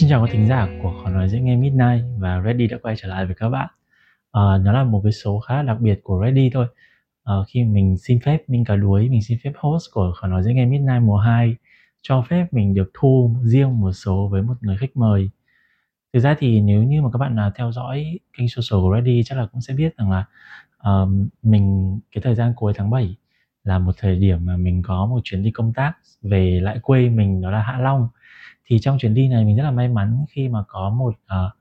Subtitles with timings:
[0.00, 2.96] Xin chào các thính giả của Khó nói dễ nghe Midnight và Ready đã quay
[2.96, 3.68] trở lại với các bạn.
[4.32, 6.66] À, nó là một cái số khá là đặc biệt của Ready thôi.
[7.24, 10.42] À, khi mình xin phép mình cả đuối, mình xin phép host của Khó nói
[10.42, 11.56] dễ nghe Midnight mùa 2
[12.02, 15.30] cho phép mình được thu riêng một số với một người khách mời.
[16.12, 19.22] Thực ra thì nếu như mà các bạn nào theo dõi kênh social của Ready
[19.24, 20.24] chắc là cũng sẽ biết rằng là
[21.02, 21.08] uh,
[21.42, 23.16] mình cái thời gian cuối tháng 7
[23.64, 25.92] là một thời điểm mà mình có một chuyến đi công tác
[26.22, 28.08] về lại quê mình đó là Hạ Long
[28.70, 31.52] thì trong chuyến đi này mình rất là may mắn khi mà có một uh,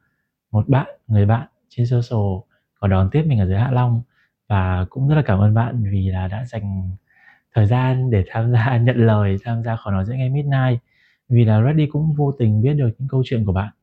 [0.51, 4.01] một bạn người bạn trên social có đón tiếp mình ở dưới Hạ Long.
[4.47, 6.91] Và cũng rất là cảm ơn bạn vì là đã dành
[7.55, 10.79] thời gian để tham gia nhận lời tham gia khó nói dễ nghe midnight.
[11.29, 13.73] Vì là Reddy cũng vô tình biết được những câu chuyện của bạn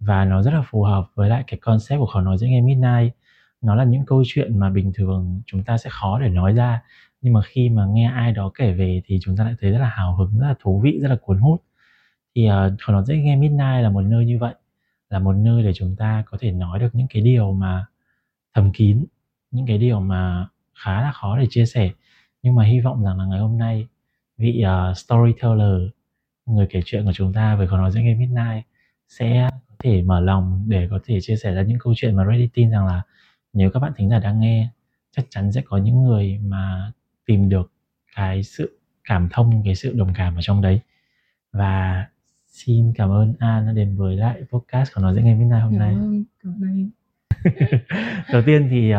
[0.00, 2.60] và nó rất là phù hợp với lại cái concept của khó nói dễ nghe
[2.60, 3.12] midnight.
[3.60, 6.82] Nó là những câu chuyện mà bình thường chúng ta sẽ khó để nói ra
[7.20, 9.78] nhưng mà khi mà nghe ai đó kể về thì chúng ta lại thấy rất
[9.78, 11.62] là hào hứng rất là thú vị rất là cuốn hút
[12.34, 14.54] thì uh, Khó nói dễ nghe Midnight là một nơi như vậy
[15.10, 17.86] là một nơi để chúng ta có thể nói được những cái điều mà
[18.54, 19.04] thầm kín
[19.50, 21.90] những cái điều mà khá là khó để chia sẻ.
[22.42, 23.86] Nhưng mà hy vọng rằng là ngày hôm nay
[24.36, 25.90] vị uh, storyteller
[26.46, 28.64] người kể chuyện của chúng ta về còn nói dễ nghe Midnight
[29.08, 32.24] sẽ có thể mở lòng để có thể chia sẻ ra những câu chuyện mà
[32.30, 33.02] Reddit tin rằng là
[33.52, 34.68] nếu các bạn thính giả đang nghe
[35.16, 36.92] chắc chắn sẽ có những người mà
[37.26, 37.72] tìm được
[38.16, 40.80] cái sự cảm thông cái sự đồng cảm ở trong đấy.
[41.52, 42.06] Và
[42.52, 45.78] Xin cảm ơn An đã đến với lại podcast của Nói Dễ Nghe Midnight hôm
[45.78, 45.96] nay.
[46.42, 46.90] Cảm ơn, anh.
[48.32, 48.98] Đầu tiên thì uh,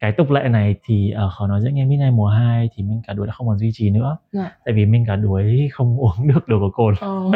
[0.00, 3.02] cái tục lệ này thì ở khó nói dễ nghe midnight mùa 2 thì Minh
[3.06, 4.56] cả đuổi đã không còn duy trì nữa dạ.
[4.64, 7.34] tại vì Minh cả đuổi không uống được đồ có cồn oh.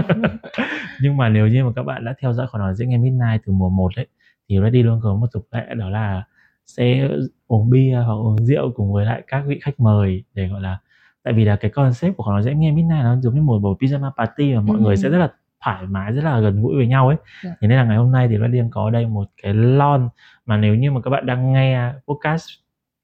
[1.01, 3.43] nhưng mà nếu như mà các bạn đã theo dõi khó nói dễ nghe midnight
[3.47, 4.07] từ mùa 1 ấy
[4.49, 6.25] thì Ready luôn có một tục lệ đó là
[6.67, 7.09] sẽ
[7.47, 10.79] uống bia hoặc uống rượu cùng với lại các vị khách mời để gọi là
[11.23, 13.59] tại vì là cái concept của khó nói dễ nghe midnight nó giống như một
[13.59, 14.83] bầu pyjama party mà mọi ừ.
[14.83, 15.33] người sẽ rất là
[15.65, 17.45] thoải mái rất là gần gũi với nhau ấy yeah.
[17.45, 17.51] Dạ.
[17.61, 20.09] thế nên là ngày hôm nay thì Radian có đây một cái lon
[20.47, 22.49] mà nếu như mà các bạn đang nghe podcast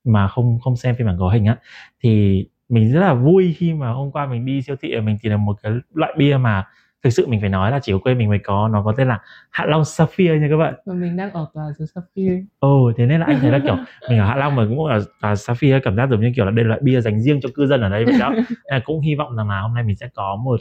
[0.04, 1.56] mà không không xem phiên bản gấu hình á
[2.02, 5.32] thì mình rất là vui khi mà hôm qua mình đi siêu thị mình tìm
[5.32, 6.64] được một cái loại bia mà
[7.04, 9.08] thực sự mình phải nói là chỉ ở quê mình mới có nó có tên
[9.08, 9.18] là
[9.50, 13.06] Hạ Long Sapphire nha các bạn và mình đang ở tòa số Sapphire ồ thế
[13.06, 13.76] nên là anh thấy là kiểu
[14.10, 16.50] mình ở Hạ Long mà cũng ở tòa Sapphire cảm giác giống như kiểu là
[16.50, 18.34] đây là loại bia dành riêng cho cư dân ở đây vậy đó
[18.70, 20.60] nên cũng hy vọng rằng là hôm nay mình sẽ có một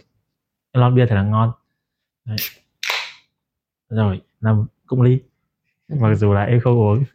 [0.74, 1.52] lon bia thật là ngon
[2.28, 2.38] Đấy.
[3.90, 5.20] rồi năm cũng ly
[5.88, 7.04] mặc dù là em không uống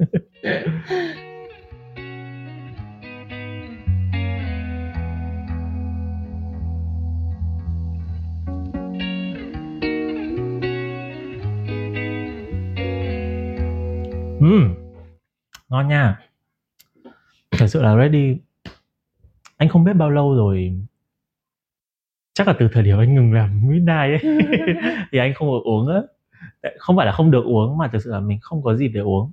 [14.41, 14.75] Ừm,
[15.69, 16.21] ngon nha.
[17.51, 18.37] Thật sự là ready
[19.57, 20.75] anh không biết bao lâu rồi
[22.35, 24.19] chắc là từ thời điểm anh ngừng làm midnight ấy.
[25.13, 26.01] Thì anh không được uống á.
[26.79, 29.01] Không phải là không được uống mà thực sự là mình không có gì để
[29.01, 29.33] uống.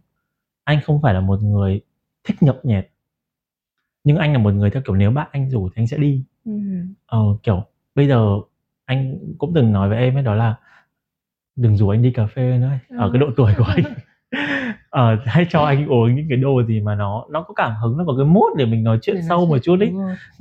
[0.64, 1.82] Anh không phải là một người
[2.24, 2.88] thích nhậu nhẹt.
[4.04, 6.24] Nhưng anh là một người theo kiểu nếu bạn anh rủ thì anh sẽ đi.
[6.46, 6.52] Ừ.
[7.06, 7.64] ờ, kiểu
[7.96, 8.26] bây giờ
[8.86, 10.56] anh cũng từng nói với em ấy đó là
[11.56, 13.84] đừng rủ anh đi cà phê nữa ở cái độ tuổi của anh
[14.90, 17.98] ờ, hãy cho anh uống những cái đồ gì mà nó nó có cảm hứng
[17.98, 19.92] nó có cái mốt để mình nói chuyện để sâu một chút đi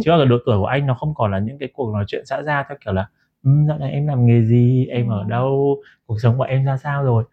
[0.04, 2.26] chứ ở độ tuổi của anh nó không còn là những cái cuộc nói chuyện
[2.26, 3.08] xã giao theo kiểu là
[3.44, 4.86] um, dạo này em làm nghề gì?
[4.86, 5.82] Em ở đâu?
[6.06, 7.24] Cuộc sống của em ra sao rồi?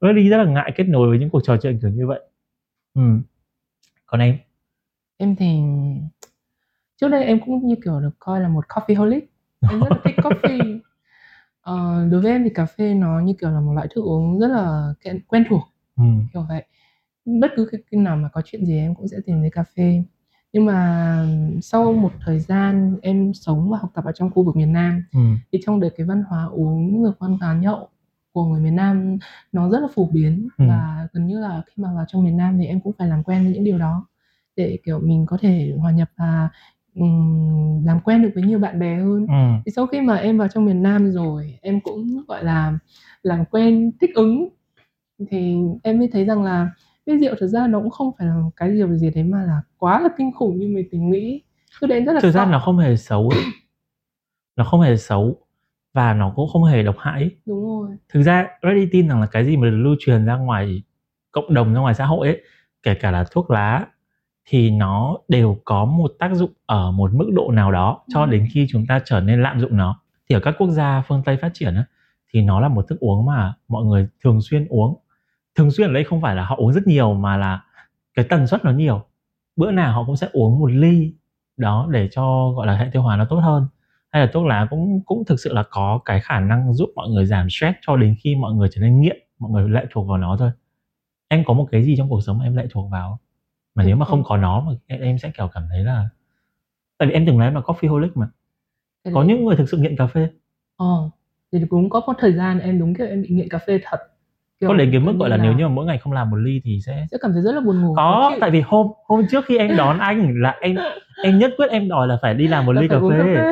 [0.00, 2.20] Rất đi rất là ngại kết nối với những cuộc trò chuyện kiểu như vậy.
[2.94, 3.02] Ừ.
[4.06, 4.38] còn em?
[5.16, 5.60] Em thì
[7.00, 9.20] trước đây em cũng như kiểu được coi là một coffeeholic.
[9.70, 10.78] Em rất là thích coffee.
[11.60, 14.38] Ờ, đối với em thì cà phê nó như kiểu là một loại thức uống
[14.40, 14.94] rất là
[15.28, 15.62] quen thuộc
[16.00, 16.26] Ừm.
[16.32, 16.64] Kiểu vậy.
[17.40, 19.64] Bất cứ cái khi nào mà có chuyện gì em cũng sẽ tìm đến cà
[19.76, 20.02] phê.
[20.52, 21.26] Nhưng mà
[21.62, 25.04] sau một thời gian em sống và học tập ở trong khu vực miền Nam,
[25.14, 25.38] Ừm.
[25.52, 27.88] thì trong đấy cái văn hóa uống rồi văn hóa nhậu
[28.32, 29.18] của người miền Nam
[29.52, 30.68] nó rất là phổ biến Ừm.
[30.68, 33.22] và gần như là khi mà vào trong miền Nam thì em cũng phải làm
[33.24, 34.06] quen với những điều đó
[34.56, 36.48] để, kiểu, mình có thể hòa nhập và,
[36.94, 39.26] ừm, làm quen được với nhiều bạn bè hơn.
[39.28, 39.62] Ừm.
[39.66, 42.78] Thì sau khi mà em vào trong miền Nam rồi, em cũng, gọi là,
[43.22, 44.48] làm quen, thích ứng
[45.30, 46.70] thì em mới thấy rằng là
[47.06, 49.42] bia rượu thực ra nó cũng không phải là một cái điều gì đấy mà
[49.42, 51.42] là quá là kinh khủng như mình tình nghĩ.
[51.80, 53.30] Cứ đến rất là thực ra nó không hề xấu
[54.56, 55.36] nó không hề xấu
[55.94, 57.96] và nó cũng không hề độc hại đúng rồi.
[58.12, 60.82] Thực ra Reddit tin rằng là cái gì mà được lưu truyền ra ngoài
[61.32, 62.42] cộng đồng ra ngoài xã hội ấy
[62.82, 63.86] kể cả là thuốc lá
[64.48, 68.48] thì nó đều có một tác dụng ở một mức độ nào đó cho đến
[68.52, 70.00] khi chúng ta trở nên lạm dụng nó.
[70.28, 71.84] Thì ở các quốc gia phương tây phát triển á,
[72.32, 74.98] thì nó là một thức uống mà mọi người thường xuyên uống
[75.54, 77.64] thường xuyên ở đây không phải là họ uống rất nhiều mà là
[78.14, 79.02] cái tần suất nó nhiều.
[79.56, 81.14] Bữa nào họ cũng sẽ uống một ly
[81.56, 83.66] đó để cho gọi là hệ tiêu hóa nó tốt hơn.
[84.12, 87.08] Hay là thuốc lá cũng cũng thực sự là có cái khả năng giúp mọi
[87.08, 90.08] người giảm stress cho đến khi mọi người trở nên nghiện mọi người lệ thuộc
[90.08, 90.50] vào nó thôi.
[91.28, 93.18] Em có một cái gì trong cuộc sống mà em lệ thuộc vào?
[93.74, 96.08] Mà nếu mà không có nó mà em, em sẽ kiểu cảm thấy là
[96.98, 98.28] tại vì em từng nói em là coffeeholic mà.
[99.04, 100.28] Cái có những người thực sự nghiện cà phê.
[100.76, 101.10] Ờ,
[101.52, 103.98] thì cũng có một thời gian em đúng kiểu em bị nghiện cà phê thật.
[104.60, 106.30] Kiểu, có đến cái mức gọi như là nếu như mà mỗi ngày không làm
[106.30, 107.94] một ly thì sẽ sẽ cảm thấy rất là buồn ngủ.
[107.96, 110.76] có tại vì hôm hôm trước khi em đón anh là em
[111.24, 113.44] em nhất quyết em đòi là phải đi làm một Là ly cà uống phê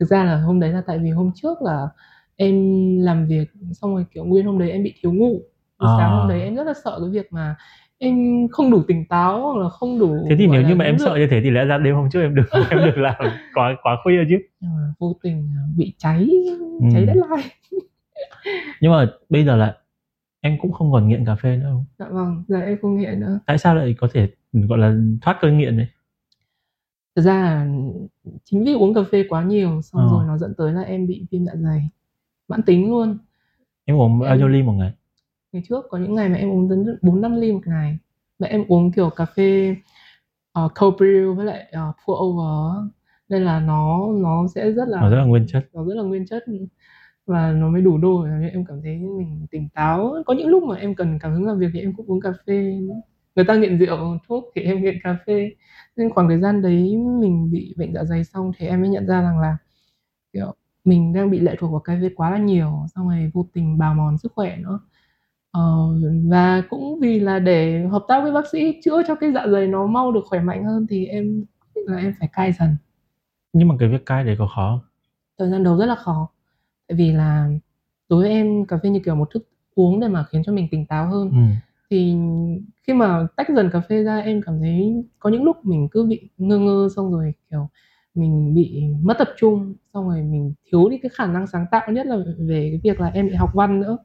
[0.00, 1.88] Thực ra là hôm đấy là tại vì hôm trước là
[2.36, 2.54] em
[3.00, 5.42] làm việc xong rồi kiểu nguyên hôm đấy em bị thiếu ngủ.
[5.78, 6.16] Buổi sáng À.
[6.16, 7.56] hôm đấy em rất là sợ cái việc mà
[7.98, 10.84] em không đủ tỉnh táo hoặc là không đủ thế thì nếu là như mà
[10.84, 12.96] em năng sợ như thế thì lẽ ra đêm hôm trước em được em được
[12.98, 13.14] làm
[13.54, 14.38] quá quá khuya chứ
[14.98, 16.28] vô tình à, bị cháy
[16.80, 16.86] Ừ.
[16.92, 17.48] cháy deadline.
[18.80, 19.76] Nhưng mà bây giờ là
[20.40, 23.20] em cũng không còn nghiện cà phê nữa không Dạ vâng, giờ em không nghiện
[23.20, 23.38] nữa.
[23.46, 25.86] tại sao lại có thể gọi là thoát cơn nghiện đấy
[27.16, 27.66] Thực ra là
[28.44, 30.08] chính vì uống cà phê quá nhiều xong Ờ.
[30.10, 31.88] rồi nó dẫn tới là em bị viêm dạ dày
[32.48, 33.18] mãn tính luôn.
[33.84, 34.92] em uống bao nhiêu ly một ngày
[35.52, 37.98] Ngày trước có những ngày mà em uống đến 4 5 ly một ngày.
[38.38, 39.76] Mà em uống kiểu cà phê
[40.64, 42.90] uh, cold brew với lại uh, pour over
[43.28, 46.02] nên là nó nó sẽ rất là nó rất là nguyên chất nó rất là
[46.02, 46.44] nguyên chất
[47.26, 48.28] và nó mới đủ đôi.
[48.28, 50.14] Nên em cảm thấy mình tỉnh táo.
[50.26, 52.32] Có những lúc mà em cần cảm hứng làm việc thì em cũng uống cà
[52.46, 52.80] phê.
[53.36, 55.50] Người ta nghiện rượu thuốc thì em nghiện cà phê.
[55.96, 59.06] Nên khoảng thời gian đấy mình bị bệnh dạ dày xong thì em mới nhận
[59.06, 59.56] ra rằng là
[60.32, 60.54] kiểu
[60.84, 63.78] mình đang bị lệ thuộc vào cà phê quá là nhiều xong rồi vô tình
[63.78, 64.80] bào mòn sức khỏe nữa.
[65.50, 65.62] Ờ,
[66.30, 69.66] và cũng vì là để hợp tác với bác sĩ chữa cho cái dạ dày
[69.66, 71.44] nó mau được khỏe mạnh hơn thì em
[71.74, 72.76] là em phải cai dần.
[73.52, 74.88] Nhưng mà cái việc cai đấy có khó không?
[75.38, 76.28] thời gian đầu rất là khó
[76.88, 77.48] tại vì là
[78.08, 80.68] đối với em cà phê như kiểu một thức uống để mà khiến cho mình
[80.70, 81.30] tỉnh táo hơn.
[81.30, 81.36] Ừ.
[81.90, 82.14] thì
[82.86, 86.04] khi mà tách dần cà phê ra em cảm thấy có những lúc mình cứ
[86.04, 87.68] bị ngơ ngơ xong rồi kiểu
[88.14, 91.92] mình bị mất tập trung xong rồi mình thiếu đi cái khả năng sáng tạo
[91.92, 93.98] nhất là về cái việc là em bị học văn nữa.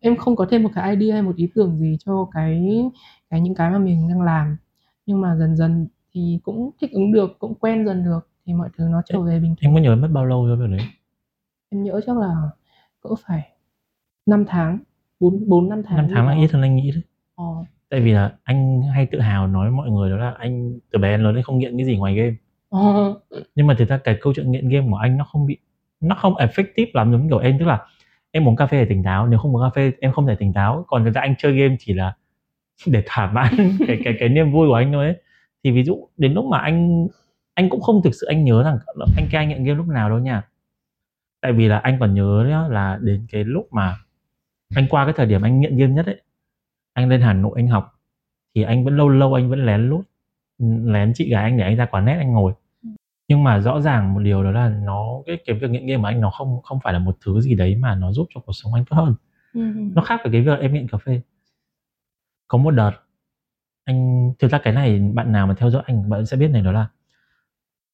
[0.00, 2.68] Em không có thêm một cái idea hay một ý tưởng gì cho cái
[3.30, 4.56] cái những cái mà mình đang làm.
[5.06, 8.68] Nhưng mà dần dần thì cũng thích ứng được cũng quen dần được thì mọi
[8.78, 10.86] thứ nó trở về bình thường em có nhớ mất bao lâu cho việc đấy
[11.74, 12.34] em nhớ chắc là
[13.02, 13.48] cỡ phải
[14.26, 14.78] 5 tháng
[15.20, 17.02] 4 4 5 tháng năm tháng là ít hơn anh nghĩ đấy.
[17.36, 17.44] Ờ,
[17.90, 21.18] tại vì là anh hay tự hào nói mọi người đó là anh từ bé
[21.18, 22.34] lớn lên không nghiện cái gì ngoài game.
[22.70, 23.14] Ờ,
[23.54, 25.56] nhưng mà thực ra cái câu chuyện nghiện game của anh nó không bị
[26.00, 27.86] nó không effective lắm giống kiểu em tức là
[28.30, 30.34] em uống cà phê để tỉnh táo nếu không uống cà phê em không thể
[30.34, 30.84] tỉnh táo.
[30.88, 32.16] Còn thực ra anh chơi game chỉ là
[32.86, 33.54] để thỏa mãn
[33.86, 35.16] cái cái cái niềm vui của anh thôi ấy.
[35.64, 37.08] Thì ví dụ đến lúc mà anh
[37.54, 38.78] anh cũng không thực sự anh nhớ rằng
[39.16, 40.42] anh cai nghiện game lúc nào đâu nha
[41.44, 43.96] tại vì là anh còn nhớ nhá, là đến cái lúc mà
[44.74, 46.22] anh qua cái thời điểm anh nghiện game nhất ấy
[46.92, 48.00] anh lên Hà Nội anh học
[48.54, 50.04] thì anh vẫn lâu lâu anh vẫn lén lút
[50.84, 52.52] lén chị gái anh để anh ra quán net anh ngồi.
[53.28, 56.06] Nhưng mà rõ ràng một điều đó là nó cái cái việc nghiện game của
[56.06, 58.52] anh nó không không phải là một thứ gì đấy mà nó giúp cho cuộc
[58.52, 59.14] sống anh tốt hơn.
[59.54, 59.60] Ừ,
[59.94, 61.20] nó khác với cái việc em nghiện cà phê.
[62.48, 62.92] Có một đợt
[63.84, 66.62] anh thực ra cái này bạn nào mà theo dõi anh bạn sẽ biết này
[66.62, 66.88] đó là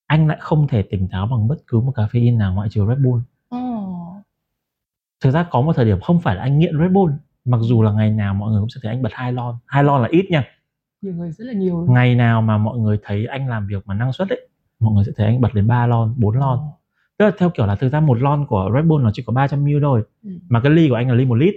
[0.06, 2.99] anh lại không thể tỉnh táo bằng bất cứ một caffeine nào ngoại trừ Red
[2.99, 3.23] Bull
[5.21, 7.13] thực ra có một thời điểm không phải là anh nghiện Red Bull
[7.45, 9.55] mặc dù là ngày nào mọi người cũng sẽ thấy anh bật hai lon.
[9.67, 10.45] Hai lon là ít nha.
[11.03, 11.87] Nhiều người rất là nhiều.
[11.89, 14.49] Ngày nào mà mọi người thấy anh làm việc mà năng suất ấy
[14.81, 16.59] mọi người sẽ thấy anh bật đến 3 lon 4 lon.
[16.59, 16.65] Ờ,
[17.19, 19.33] tức là theo kiểu là thực ra một lon của Red Bull nó chỉ có
[19.33, 21.55] 300 ml thôi ừ, mà cái ly của anh là ly một lít.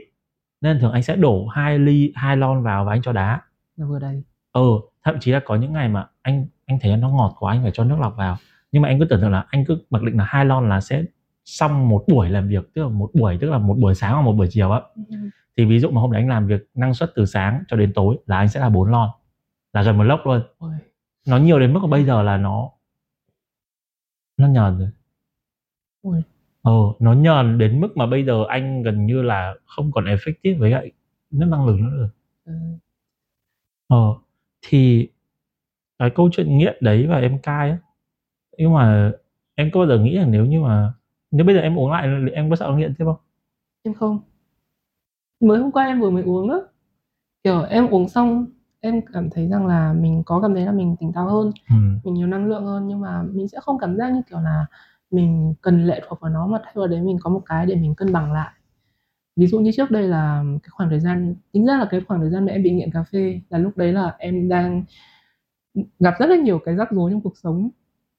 [0.62, 3.42] Nên thường anh sẽ đổ hai ly hai lon vào và anh cho đá.
[3.78, 4.24] Là vừa đầy.
[4.52, 4.62] Ờ
[5.06, 7.72] thậm chí là có những ngày mà anh anh thấy nó ngọt quá anh phải
[7.72, 8.38] cho nước lọc vào.
[8.72, 10.82] Nhưng mà anh cứ tưởng tượng là anh cứ mặc định là hai lon là
[10.82, 11.04] sẽ
[11.46, 14.22] xong một buổi làm việc tức là một buổi tức là một buổi sáng hoặc
[14.22, 15.16] một buổi chiều á Ừ,
[15.58, 17.94] thì ví dụ mà hôm đấy anh làm việc năng suất từ sáng cho đến
[17.96, 19.10] tối là anh sẽ là bốn lon
[19.74, 20.42] là gần một lốc luôn.
[20.58, 20.74] Ôi,
[21.28, 22.72] nó nhiều đến mức mà bây giờ là nó
[24.38, 24.90] nó nhờn rồi.
[26.02, 26.22] Ôi,
[26.62, 30.60] ờ nó nhờn đến mức mà bây giờ anh gần như là không còn effective
[30.60, 30.92] với lại
[31.32, 32.10] nước năng lực nữa rồi.
[32.46, 32.54] Ừ,
[33.88, 34.16] ờ
[34.62, 35.08] thì
[36.00, 37.78] cái câu chuyện nghiện đấy và em cai á
[38.58, 39.14] nhưng mà
[39.56, 40.94] em có bao giờ nghĩ là nếu như mà
[41.34, 43.16] nếu bây giờ em uống lại em có sợ nghiện tiếp không?
[43.84, 44.20] Em không.
[45.40, 46.62] Mới hôm qua em vừa mới uống đó
[47.44, 48.46] kiểu em uống xong
[48.80, 51.76] em cảm thấy rằng là mình có cảm thấy là mình tỉnh táo hơn ừ.
[52.04, 54.66] mình nhiều năng lượng hơn nhưng mà mình sẽ không cảm giác như kiểu là
[55.12, 57.76] mình cần lệ thuộc vào nó mà thay vào đấy mình có một cái để
[57.76, 58.52] mình cân bằng lại.
[59.36, 62.20] Ví dụ như trước đây là cái khoảng thời gian tính ra là cái khoảng
[62.20, 64.84] thời gian mà em bị nghiện cà phê là lúc đấy là em đang
[66.00, 67.70] gặp rất là nhiều cái rắc rối trong cuộc sống.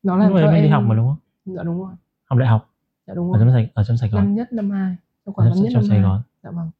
[0.02, 1.54] Nó làm cho em đi học mà đúng không?
[1.54, 1.92] Dạ đúng rồi.
[2.24, 2.73] Học đại học
[3.06, 5.32] dạ đúng ở rồi trong sài ở trong sài gòn năm nhất năm hai ở
[5.32, 6.70] khoảng năm nhất trong năm sài hai gòn dạ vâng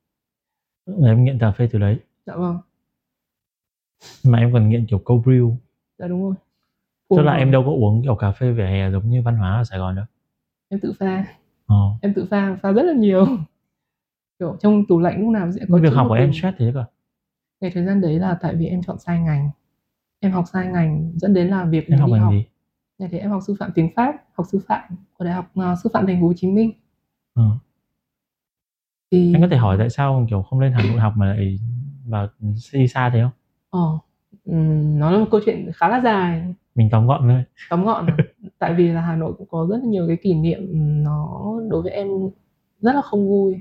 [0.86, 2.58] Và em nghiện cà phê từ đấy dạ vâng
[4.24, 5.54] mà em còn nghiện kiểu cold brew
[5.98, 6.34] dạ đúng rồi
[7.10, 7.52] Tức cuồng là em rồi.
[7.52, 9.96] đâu có uống, kiểu, cà phê vỉa hè giống như văn hóa ở Sài Gòn
[9.96, 10.04] đâu?
[10.68, 11.24] Em tự pha.
[11.66, 11.76] Ờ.
[12.02, 13.26] Em tự pha, pha rất là nhiều.
[14.38, 16.84] Kiểu, trong tủ lạnh lúc nào sẽ có việc học của em stress thế cơ?
[17.60, 19.50] Cái thời gian đấy là tại vì em chọn sai ngành.
[20.20, 22.44] Em học sai ngành dẫn đến là việc Em học ngành học gì?
[22.98, 24.82] Ngày thì em học sư phạm tiếng Pháp, học sư phạm
[25.18, 26.72] của Đại học, ờ, Sư phạm Thành phố Hồ Chí Minh.
[27.34, 27.50] Ờ.
[29.10, 31.58] Thì Anh có thể hỏi tại sao, kiểu, không lên Hà Nội học mà lại
[32.06, 32.28] vào
[32.72, 33.30] đi xa thế không?
[33.70, 33.98] Ờ,
[34.44, 36.54] ừm, nó là một câu chuyện khá là dài.
[36.74, 37.44] Mình tóm gọn thôi.
[37.70, 38.06] Tóm gọn?
[38.58, 41.52] Tại vì là Hà Nội cũng có rất là nhiều cái kỷ niệm, ừm, nó
[41.70, 42.08] đối với em
[42.80, 43.56] rất là không vui.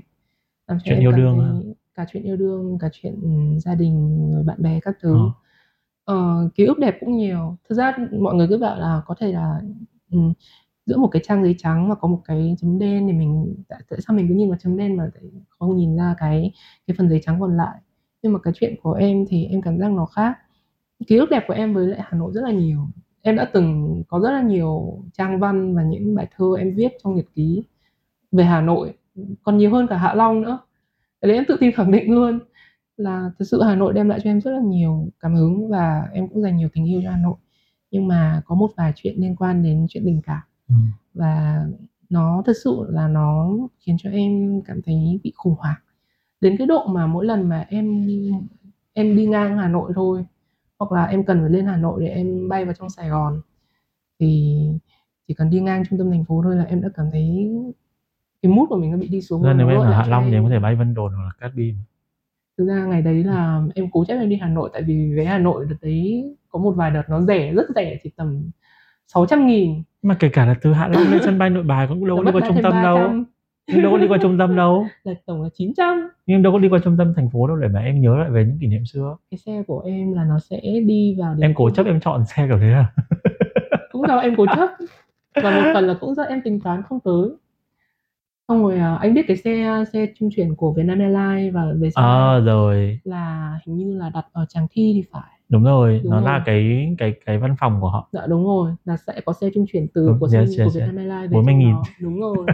[0.66, 4.80] Làm Chuyện yêu đương cả chuyện yêu đương, cả chuyện, ừm, gia đình, bạn bè
[4.80, 5.14] các thứ.
[5.14, 5.30] Ờ.
[6.06, 7.56] Ờ, ký ức đẹp cũng nhiều.
[7.68, 9.60] Thực ra mọi người cứ bảo là có thể là,
[10.10, 10.32] ừm,
[10.86, 13.80] giữa một cái trang giấy trắng và có một cái chấm đen thì mình tại
[13.90, 15.24] tại sao mình cứ nhìn vào chấm đen mà lại
[15.58, 16.52] không nhìn ra cái
[16.86, 17.78] cái phần giấy trắng còn lại.
[18.22, 20.38] Nhưng mà cái chuyện của em thì em cảm giác nó khác.
[21.08, 22.80] Ký ức đẹp của em với lại Hà Nội rất là nhiều.
[23.22, 26.92] Em đã từng có rất là nhiều trang văn và những bài thơ em viết
[27.04, 27.64] trong nhật ký
[28.32, 28.94] về Hà Nội,
[29.44, 30.58] còn nhiều hơn cả Hạ Long nữa.
[31.22, 32.40] Cái đấy em tự tin khẳng định luôn
[32.96, 36.08] là thực sự Hà Nội đem lại cho em rất là nhiều cảm hứng và
[36.12, 37.34] em cũng dành nhiều tình yêu cho Hà Nội.
[37.90, 40.88] Nhưng mà có một vài chuyện liên quan đến chuyện tình cảm Ừm.
[41.14, 41.64] và
[42.10, 45.80] nó thực sự là nó khiến cho em cảm thấy bị khủng hoảng.
[46.40, 48.06] Đến cái độ mà mỗi lần mà em
[48.92, 50.24] em đi ngang Hà Nội thôi,
[50.78, 53.40] hoặc là em cần phải lên Hà Nội để em bay vào trong Sài Gòn,
[54.20, 54.58] thì
[55.28, 57.50] chỉ cần đi ngang trung tâm thành phố thôi là em đã cảm thấy
[58.42, 60.32] cái mood của mình nó bị đi xuống và nếu em ở Hạ Long thì
[60.32, 61.74] em có thể bay Vân Đồn hoặc là Cát Bi.
[62.58, 65.24] Thực ra ngày đấy là em cố chấp em đi Hà Nội tại vì vé
[65.24, 68.50] Hà Nội đợt đấy có một vài đợt nó rẻ, rất rẻ, chỉ tầm
[69.14, 69.82] 600.000.
[70.02, 72.32] Mà kể cả là từ Hạ Long lên sân bay Nội Bài cũng đâu Là
[72.32, 72.96] có đi qua trung tâm đâu.
[72.96, 73.24] 300.
[73.66, 74.86] Em đâu có đi qua trung tâm đâu.
[75.04, 76.08] Là tổng là 900.
[76.26, 78.16] Nhưng em đâu có đi qua trung tâm thành phố đâu để mà em nhớ
[78.16, 79.16] lại về những kỷ niệm xưa.
[79.30, 82.46] Cái xe của em là nó sẽ đi vào Em cố chấp em chọn xe
[82.48, 82.86] kiểu thế à?
[83.92, 84.68] Cũng do em cố chấp
[85.42, 87.28] và một phần là cũng do em tính toán không tới.
[88.48, 91.90] Xong rồi, à, anh biết cái xe xe trung chuyển của Vietnam Airlines và về
[91.90, 93.00] sau Ờ, rồi.
[93.04, 95.30] là hình như là đặt ở Tràng Thi thì phải.
[95.48, 96.30] Đúng rồi, Đúng nó rồi.
[96.30, 98.08] là cái cái cái văn phòng của họ.
[98.12, 100.62] Dạ đúng rồi, là sẽ có xe trung chuyển từ Đúng, của yes, sân của
[100.62, 101.10] yes, Vietnam yes.
[101.10, 101.70] Airlines về 40.000.
[101.70, 101.82] trong đó.
[102.00, 102.46] Đúng rồi.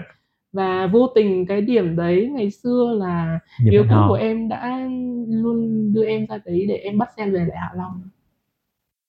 [0.52, 4.08] Và vô tình cái điểm đấy ngày xưa là Điểm cũ hò.
[4.08, 4.88] của em đã
[5.28, 8.02] luôn đưa em ra đấy để em bắt xe về lại Hạ Long.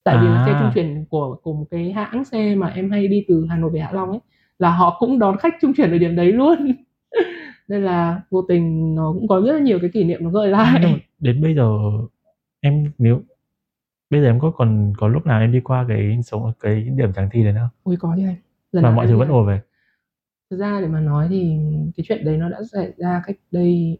[0.03, 0.71] Tại vì là xe trung À.
[0.75, 3.79] chuyển của của một cái hãng xe mà em hay đi từ Hà Nội về
[3.79, 4.19] Hạ Long ấy,
[4.61, 6.71] là họ cũng đón khách trung chuyển ở điểm đấy luôn.
[7.67, 10.51] Nên là vô tình nó cũng có rất là nhiều cái kỷ niệm nó gợi
[10.51, 11.01] mà lại.
[11.19, 11.69] đến bây giờ
[12.59, 13.21] em nếu
[14.09, 17.13] bây giờ em có còn có lúc nào em đi qua cái số cái điểm
[17.13, 17.79] Tràng Thi đấy nữa không?
[17.83, 18.35] Ôi có chứ anh.
[18.71, 19.61] Lần Và nào mọi thứ vẫn ùa về?
[20.49, 21.57] Thực ra để mà nói thì
[21.97, 23.97] cái chuyện đấy nó đã xảy ra cách đây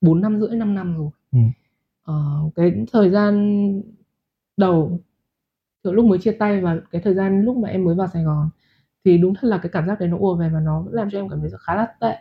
[0.00, 1.10] 4 năm rưỡi, 5 năm rồi.
[1.32, 1.50] Ừm.
[2.02, 2.14] Ờ,
[2.56, 3.34] cái thời gian
[4.56, 5.00] đầu,
[5.84, 8.22] kiểu, lúc mới chia tay và cái thời gian lúc mà em mới vào Sài
[8.22, 8.50] Gòn
[9.04, 11.18] thì đúng thật là cái cảm giác đấy nó ùa về và nó làm cho
[11.18, 12.14] em cảm thấy khá là tệ.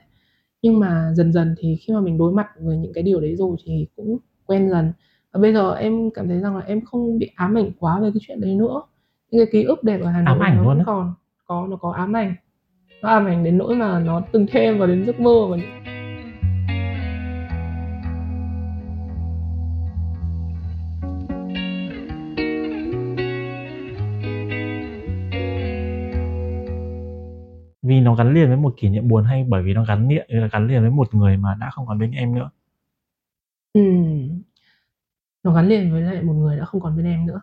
[0.62, 3.36] Nhưng mà dần dần thì khi mà mình đối mặt với những cái điều đấy
[3.36, 4.94] rồi thì cũng quen dần.
[5.34, 8.10] Và bây giờ em cảm thấy rằng là em không bị ám ảnh quá về
[8.14, 8.82] cái chuyện đấy nữa.
[9.32, 11.14] Những cái ký ức đẹp ở Hà Nội Ám ảnh nó luôn vẫn còn.
[11.46, 12.36] Có, nó có ám ảnh.
[13.02, 15.58] Nó ám ảnh đến nỗi mà nó từng theo em vào đến giấc mơ và
[15.58, 15.66] những
[28.00, 30.26] Vì nó gắn liền với một kỷ niệm buồn hay bởi vì nó gắn niệm
[30.52, 32.50] gắn liền với một người mà đã không còn bên em nữa?
[33.74, 34.42] Ừm.
[35.44, 37.42] Nó gắn liền với lại một người đã không còn bên em nữa.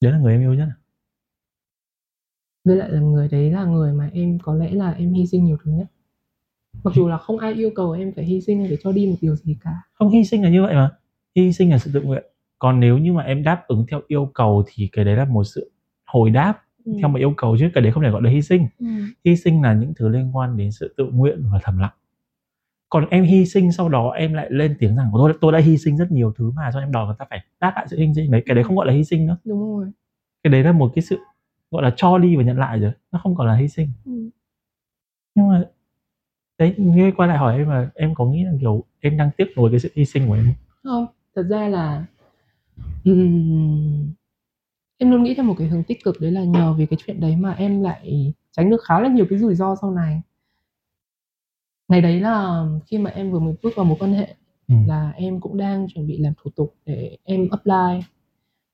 [0.00, 0.76] Đấy là người em yêu nhất à?
[2.64, 5.44] Với lại là người đấy là người mà em có lẽ là em hy sinh
[5.44, 5.86] nhiều thứ nhất.
[6.84, 9.16] Mặc dù là không ai yêu cầu em phải hy sinh phải cho đi một
[9.20, 9.70] điều gì cả.
[9.92, 10.90] Không, hy sinh là như vậy mà.
[11.36, 12.24] Hy sinh là sự tự nguyện.
[12.58, 15.44] Còn nếu như mà em đáp ứng theo yêu cầu thì cái đấy là một
[15.44, 15.72] sự
[16.04, 16.98] hồi đáp Ừm.
[16.98, 18.66] theo một yêu cầu chứ cái đấy không thể gọi là hy sinh.
[18.78, 19.08] Ừm.
[19.24, 21.92] Hy sinh là những thứ liên quan đến sự tự nguyện và thầm lặng.
[22.88, 25.78] Còn em hy sinh sau đó em lại lên tiếng rằng tôi tôi đã hy
[25.78, 28.08] sinh rất nhiều thứ mà sao em đòi người ta phải đáp lại sự hy
[28.14, 29.36] sinh đấy, cái đấy không gọi là hy sinh nữa.
[29.44, 29.90] Đúng rồi.
[30.42, 31.18] Cái đấy là một cái sự
[31.70, 33.88] gọi là cho đi và nhận lại rồi, nó không còn là hy sinh.
[34.04, 34.30] Ừm.
[35.34, 35.64] Nhưng mà
[36.58, 39.46] đấy, như quay lại hỏi em là em có nghĩ là, kiểu, em đang tiếc
[39.56, 41.06] nuối cái sự hy sinh của em không?
[41.36, 42.04] Thật ra là
[45.02, 47.20] em luôn nghĩ theo một cái hướng tích cực đấy là nhờ vì cái chuyện
[47.20, 50.20] đấy mà em lại tránh được khá là nhiều cái rủi ro sau này.
[51.88, 54.34] Ngày đấy là khi mà em vừa mới bước vào mối quan hệ
[54.68, 54.86] Ừm.
[54.86, 58.06] là em cũng đang chuẩn bị làm thủ tục để em apply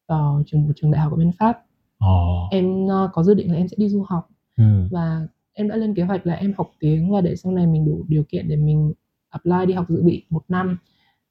[0.09, 1.63] vào trường một trường đại học ở bên Pháp.
[1.99, 2.49] Ồ.
[2.51, 4.89] Em, ơ, có dự định là em sẽ đi du học Ừm.
[4.91, 7.87] và em đã lên kế hoạch là em học tiếng và để sau này mình
[7.87, 8.93] đủ điều kiện để mình
[9.29, 10.79] apply đi học dự bị 1 năm,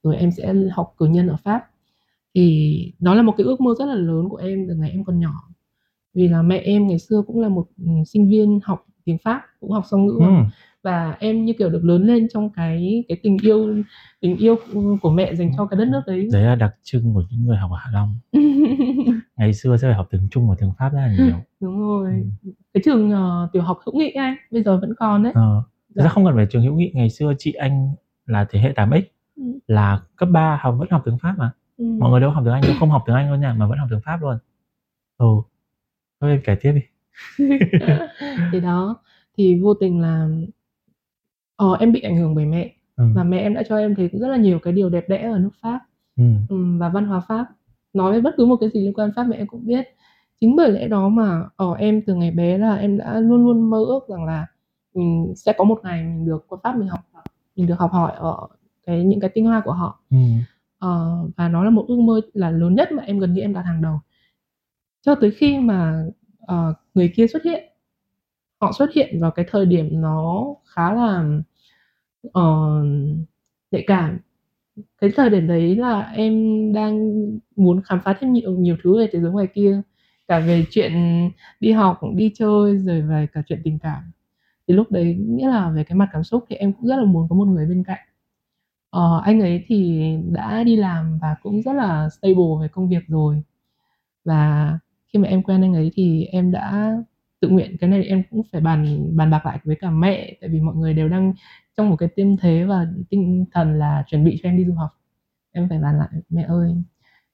[0.04, 1.66] rồi em sẽ học cử nhân ở Pháp.
[2.38, 5.03] Thì nó là một cái ước mơ rất là lớn của em từ ngày em
[5.03, 5.34] còn nhỏ.
[6.13, 9.41] vì là mẹ em ngày xưa cũng là một, ừm, sinh viên học tiếng Pháp,
[9.60, 10.46] cũng học song ngữ Ừm.
[10.84, 13.75] và em, như kiểu, được lớn lên trong cái cái tình yêu
[14.22, 14.56] tình yêu,
[15.01, 16.29] của mẹ dành cho cái đất nước đấy.
[16.34, 18.15] Đấy là đặc trưng của những người học ở Hạ Long.
[19.38, 21.36] Ngày xưa sẽ phải học tiếng Trung và tiếng Pháp rất là nhiều.
[21.60, 22.12] Đúng rồi.
[22.44, 22.53] Ừm.
[22.74, 25.34] Cái trường, ờ, tiểu học Hữu Nghị anh, bây giờ vẫn còn đấy.
[25.36, 25.63] Ờ,
[25.96, 26.03] Dạ.
[26.03, 29.03] ra không cần phải trường Hữu Nghị, ngày xưa chị anh là thế hệ 8X
[29.36, 29.60] Ừm.
[29.67, 31.51] là cấp 3 học vẫn học tiếng Pháp mà.
[31.77, 32.00] Ừm.
[32.00, 33.77] Mọi người đâu học tiếng Anh đâu, không học tiếng Anh luôn nha, mà vẫn
[33.77, 34.38] học tiếng Pháp luôn.
[35.17, 35.25] Ừ.
[36.22, 36.81] Thôi em kể tiếp đi.
[38.51, 38.96] Thì đó,
[39.38, 40.29] thì vô tình là,
[41.57, 43.13] ờ, em bị ảnh hưởng bởi mẹ Ừm.
[43.13, 45.39] và mẹ em đã cho em thấy rất là nhiều cái điều đẹp đẽ ở
[45.39, 45.79] nước Pháp,
[46.17, 46.38] Ừm.
[46.50, 47.46] ừm, và văn hóa Pháp.
[47.93, 49.88] Nói về bất cứ một cái gì liên quan Pháp mẹ em cũng biết.
[50.41, 53.69] Chính bởi lẽ đó mà, ờ, em từ ngày bé là em đã luôn luôn
[53.69, 54.48] mơ ước rằng là
[54.96, 57.00] mình sẽ có một ngày mình được qua Pháp mình học
[57.55, 58.38] mình được học hỏi ở
[58.88, 60.01] cái những cái tinh hoa của họ.
[60.12, 60.41] Ừm
[60.86, 63.53] uh, và nó là một ước mơ là lớn nhất mà em gần như em
[63.53, 64.00] đặt hàng đầu.
[65.01, 66.05] Cho tới khi mà,
[66.43, 67.63] uh, người kia xuất hiện.
[68.62, 71.25] Họ xuất hiện vào cái thời điểm nó khá là,
[72.34, 72.84] ờ,
[73.72, 74.19] nhạy cảm.
[75.01, 76.34] Cái thời điểm đấy là em
[76.74, 77.13] đang
[77.55, 79.81] muốn khám phá thêm nhiều nhiều thứ về thế giới ngoài kia,
[80.27, 80.93] cả về chuyện
[81.60, 84.12] đi học, đi chơi, rồi về cả chuyện tình cảm.
[84.67, 87.05] Thì lúc đấy nghĩa là về cái mặt cảm xúc thì em cũng rất là
[87.05, 88.00] muốn có một người bên cạnh.
[88.91, 90.01] Ờ, anh ấy thì
[90.32, 93.41] đã đi làm và cũng rất là stable về công việc rồi.
[94.25, 94.79] Và
[95.13, 96.94] khi mà em quen anh ấy thì em đã
[97.41, 100.50] tự nguyện, cái này em cũng phải bàn bàn bạc lại với cả mẹ, tại
[100.50, 101.34] vì mọi người đều đang
[101.77, 104.74] trong một cái tâm thế và tinh thần là chuẩn bị cho em đi du
[104.74, 104.89] học.
[105.53, 106.75] Em phải bàn lại: "Mẹ ơi,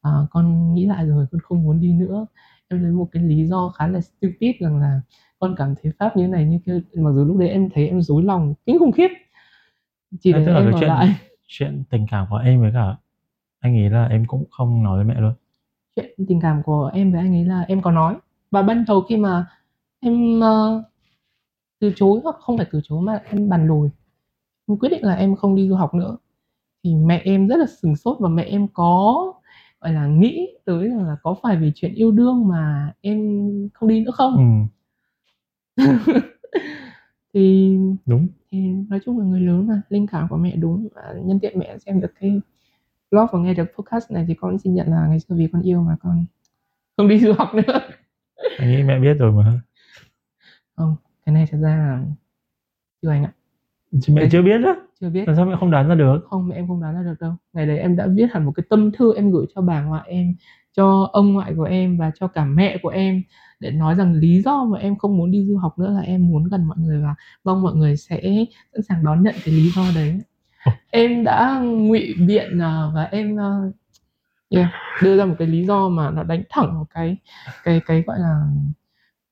[0.02, 2.28] ờ, con nghĩ lại rồi, con không muốn đi nữa."
[2.70, 5.02] Em lấy một cái lý do khá là stupid rằng là
[5.40, 7.88] con cảm thấy Pháp như thế này như kia, mặc dù lúc đấy em thấy
[7.88, 9.10] em rối lòng kinh khủng khiếp.
[10.22, 11.16] Chỉ Thế để tức là em cái ở chuyện lại.
[11.48, 12.96] Chuyện tình cảm của em với cả
[13.60, 15.34] anh ấy là em cũng không nói với mẹ luôn?
[15.96, 18.16] Chuyện tình cảm của em với anh ấy là em có nói.
[18.52, 19.46] Và ban đầu khi mà
[20.00, 20.84] em, ơ,
[21.80, 23.90] từ chối hoặc không phải từ chối mà em bàn lùi,
[24.70, 26.18] em quyết định là em không đi du học nữa,
[26.86, 29.16] thì mẹ em rất là sửng sốt và mẹ em có,
[29.82, 33.20] gọi là, nghĩ tới là có phải vì chuyện yêu đương mà em
[33.74, 34.38] không đi nữa không?
[34.38, 34.68] Ừm.
[37.34, 38.28] Thì Đúng.
[38.54, 40.88] Thì nói chung là người lớn mà, linh cảm của mẹ đúng.
[40.96, 42.42] Và nhân tiện mẹ xem được cái
[43.12, 45.62] vlog và nghe được podcast này thì con xin nhận là ngày xưa vì con
[45.62, 46.26] yêu mà con
[46.98, 47.80] không đi du học nữa.
[48.58, 49.62] Anh nghĩ mẹ biết rồi mà.
[50.76, 52.04] Không, cái này thật ra là
[53.02, 53.32] chưa anh ạ.
[54.02, 54.76] Chứ mẹ chưa biết á?
[55.02, 55.28] chưa biết.
[55.28, 56.20] Làm sao mẹ không đoán ra được?
[56.30, 57.34] Không, mẹ em không đoán ra được đâu.
[57.54, 60.04] Ngày đấy em đã viết hẳn một cái tâm thư em gửi cho bà ngoại
[60.08, 60.36] em,
[60.76, 63.24] cho ông ngoại của em và cho cả mẹ của em
[63.60, 66.28] để nói rằng lý do mà em không muốn đi du học nữa là em
[66.28, 68.22] muốn gần mọi người và mong mọi người sẽ
[68.74, 70.20] sẵn sàng đón nhận cái lý do đấy.
[70.92, 73.72] Em đã ngụy biện, ờ, và em, ơ,
[74.50, 74.70] yeah,
[75.04, 77.18] đưa ra một cái lý do mà nó đánh thẳng vào cái
[77.64, 78.42] cái cái, gọi là,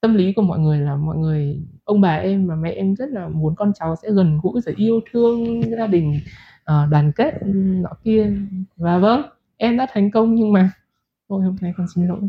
[0.01, 3.09] tâm lý của mọi người là mọi người ông bà em và mẹ em rất
[3.09, 6.19] là muốn con cháu sẽ gần gũi rồi yêu thương gia đình,
[6.63, 8.33] ờ, đoàn kết, nọ kia.
[8.77, 9.21] Và vâng,
[9.57, 10.71] em đã thành công nhưng mà
[11.29, 12.19] thôi hôm nay con xin lỗi.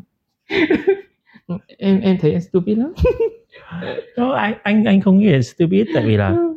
[1.78, 2.92] Em em thấy em stupid lắm.
[4.16, 6.56] Đâu, anh anh anh không nghĩ là stupid tại vì là Ừm.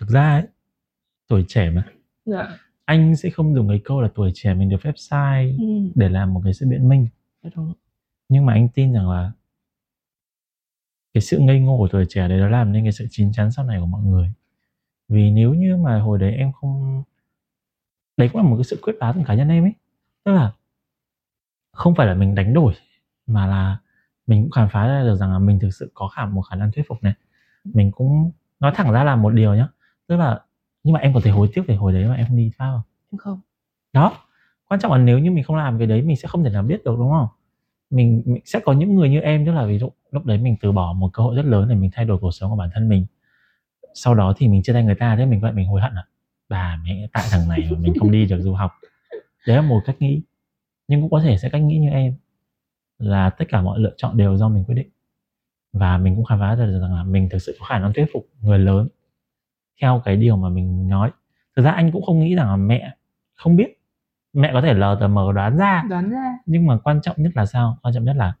[0.00, 0.42] thực ra ấy,
[1.28, 1.84] tuổi trẻ mà.
[2.24, 2.48] Dạ.
[2.84, 5.92] Anh sẽ không dùng cái câu là tuổi trẻ mình được phép sai Ừm.
[5.94, 7.08] để làm một cái sự biện minh.
[7.42, 7.72] Dạ đúng.
[8.28, 9.32] Nhưng mà anh tin rằng là
[11.16, 13.50] cái sự ngây ngô của tuổi trẻ đấy nó làm nên cái sự chín chắn
[13.52, 14.32] sau này của mọi người.
[15.08, 17.02] Vì nếu như mà hồi đấy em không
[18.16, 19.72] đấy cũng là một cái sự quyết đoán của cá nhân em ấy.
[20.24, 20.52] Tức là
[21.72, 22.74] không phải là mình đánh đổi
[23.26, 23.78] mà là
[24.26, 26.56] mình cũng khám phá ra được rằng là mình thực sự có khả một khả
[26.56, 27.14] năng thuyết phục này.
[27.64, 29.68] Mình cũng nói thẳng ra là một điều nhá,
[30.06, 30.40] tức là
[30.84, 32.70] nhưng mà em có thấy hối tiếc về hồi đấy mà em không đi Pháp
[32.72, 32.82] không?
[33.12, 33.40] Em không.
[33.92, 34.12] Đó,
[34.68, 36.62] quan trọng là nếu như mình không làm cái đấy mình sẽ không thể nào
[36.62, 37.28] biết được, đúng không?
[37.90, 40.56] Mình mình sẽ có những người như em, tức là ví dụ lúc đấy mình
[40.60, 42.70] từ bỏ một cơ hội rất lớn để mình thay đổi cuộc sống của bản
[42.74, 43.06] thân mình.
[43.94, 46.06] Sau đó thì mình chia tay người ta thế mình vậy mình hối hận à?
[46.48, 48.72] Bà mẹ tại thằng này mà mình không đi được du học.
[49.46, 50.22] Đấy là một cách nghĩ.
[50.88, 52.14] Nhưng cũng có thể sẽ cách nghĩ như em
[52.98, 54.88] là tất cả mọi lựa chọn đều do mình quyết định.
[55.72, 57.92] Và mình cũng khám phá ra được rằng là mình thực sự có khả năng
[57.92, 58.88] thuyết phục người lớn
[59.82, 61.10] theo cái điều mà mình nói.
[61.56, 62.96] Thực ra anh cũng không nghĩ rằng là mẹ
[63.34, 63.75] không biết.
[64.36, 65.84] Mẹ có thể lờ tờ mờ đoán ra.
[65.88, 66.38] Đoán ra.
[66.46, 67.78] Nhưng mà quan trọng nhất là sao?
[67.82, 68.32] Quan trọng nhất là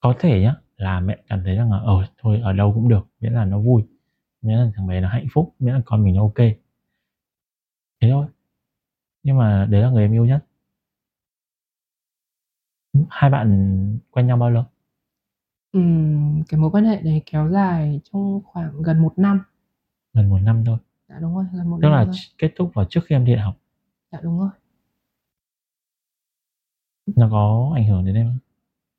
[0.00, 3.06] có thể nhá, là mẹ cảm thấy rằng là ờ thôi ở đâu cũng được,
[3.20, 3.82] miễn là nó vui,
[4.42, 6.38] miễn là thằng bé nó hạnh phúc, miễn là con mình nó ok.
[8.00, 8.26] Thế thôi.
[9.22, 10.44] Nhưng mà đấy là người em yêu nhất.
[13.10, 14.64] Hai bạn quen nhau bao lâu?
[15.72, 19.40] Ừm, cái mối quan hệ đấy kéo dài trong khoảng gần 1 năm.
[20.12, 20.78] Gần 1 năm thôi.
[21.08, 22.14] Dạ đúng rồi, gần 1 Tức năm là thôi.
[22.38, 23.54] kết thúc vào trước khi em đi đại học.
[24.14, 24.50] Dạ đúng rồi.
[27.16, 28.38] Nó có ảnh hưởng đến em không?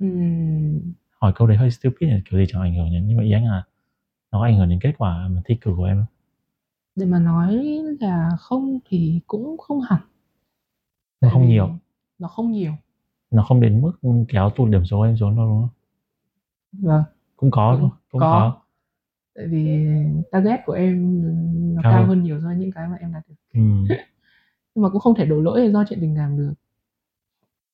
[0.10, 0.94] Ừm.
[1.22, 3.32] Hỏi câu đấy hơi stupid nhỉ, kiểu gì chẳng ảnh hưởng nhỉ, nhưng mà ý
[3.32, 3.64] anh là
[4.32, 6.06] nó có ảnh hưởng đến kết quả mà thi cử của em không?
[6.96, 7.56] Để mà nói
[8.00, 10.02] là không thì cũng không hẳn.
[11.22, 11.70] Nó không nhiều.
[12.20, 12.74] Nó không nhiều.
[13.32, 13.92] Nó không đến mức
[14.30, 15.70] kéo tụt điểm số em xuống đâu đúng không?
[16.72, 17.04] Vâng.
[17.36, 18.32] Cũng có Cũng cũng có.
[18.32, 18.62] có.
[19.36, 19.88] Tại vì
[20.32, 21.22] target của em
[21.76, 22.10] nó Cao cao hơn.
[22.10, 23.36] hơn nhiều so với những cái mà em đạt được.
[23.54, 23.88] Ừm.
[24.76, 26.54] Nhưng mà cũng không thể đổ lỗi là do chuyện tình cảm được.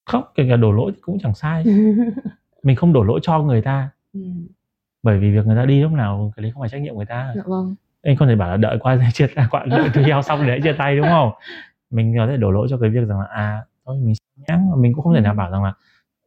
[0.05, 1.63] Không, kể cả đổ lỗi thì cũng chẳng sai.
[2.63, 3.89] Mình không đổ lỗi cho người ta.
[4.13, 4.47] Ừm.
[5.03, 7.05] Bởi vì việc người ta đi lúc nào cái đấy không phải trách nhiệm người
[7.05, 7.33] ta.
[7.35, 7.75] Dạ vâng.
[8.03, 10.59] Anh không thể bảo là đợi qua chia tay qua đợi thi heo xong để
[10.63, 11.31] chia tay đúng không?
[11.89, 14.13] Mình có thể đổ lỗi cho cái việc rằng là à thôi mình
[14.47, 15.37] nhãng mà mình cũng không thể nào Ừm.
[15.37, 15.73] bảo rằng là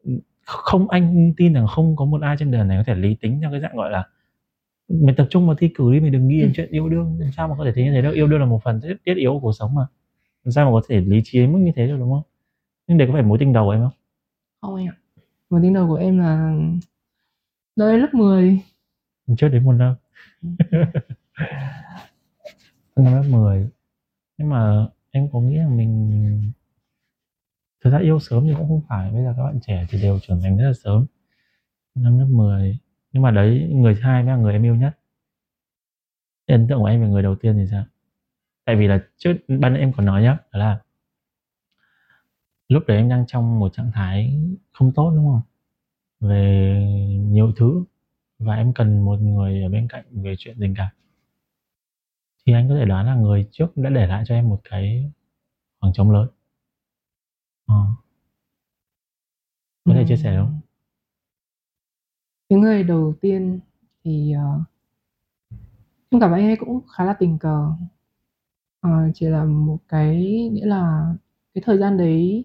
[0.04, 3.14] ừm, không anh tin rằng không có một ai trên đời này có thể lý
[3.20, 4.04] tính theo cái dạng gọi là
[4.88, 6.54] mày tập trung vào thi cử đi mày đừng nghĩ đến Ừm.
[6.54, 8.46] chuyện yêu đương làm sao mà có thể thế như thế được yêu đương là
[8.46, 9.86] một phần thiết, thiết yếu của cuộc sống mà
[10.44, 12.22] làm sao mà có thể lý trí đến mức như thế được đúng không?
[12.86, 13.98] Nhưng đấy có phải mối tình đầu của em không?
[14.60, 14.96] Không anh ạ.
[15.50, 16.56] Mối tình đầu của em là
[17.76, 18.60] đây lớp 10.
[19.36, 19.94] trước đến một năm
[22.96, 23.68] năm lớp 10
[24.38, 26.52] nhưng mà em có nghĩ là mình
[27.84, 29.10] thực ra yêu sớm thì cũng không phải.
[29.10, 31.06] Bây giờ các bạn trẻ thì đều trưởng thành rất là sớm.
[31.94, 32.78] Năm lớp 10
[33.12, 34.98] nhưng mà đấy người thứ hai mới là người em yêu nhất.
[36.46, 37.84] Ấn tượng của em về người đầu tiên thì sao
[38.64, 40.80] tại vì là trước ban em còn nói nhá đó là
[42.68, 44.40] lúc đấy em đang trong một trạng thái
[44.72, 45.42] không tốt đúng không?
[46.20, 46.86] Về
[47.20, 47.84] nhiều thứ
[48.38, 50.88] và em cần một người ở bên cạnh về chuyện tình cảm.
[52.46, 55.12] Thì anh có thể đoán là người trước đã để lại cho em một cái
[55.80, 56.28] khoảng trống lớn.
[57.66, 57.74] À.
[59.84, 60.60] có thể chia sẻ không?
[62.48, 63.60] Những Cái người đầu tiên
[64.04, 64.62] thì, uh,
[66.10, 67.72] em cảm thấy anh ấy cũng khá là tình cờ.
[68.84, 70.16] Ờ, chỉ là một cái
[70.52, 71.14] nghĩa là
[71.54, 72.44] cái thời gian đấy,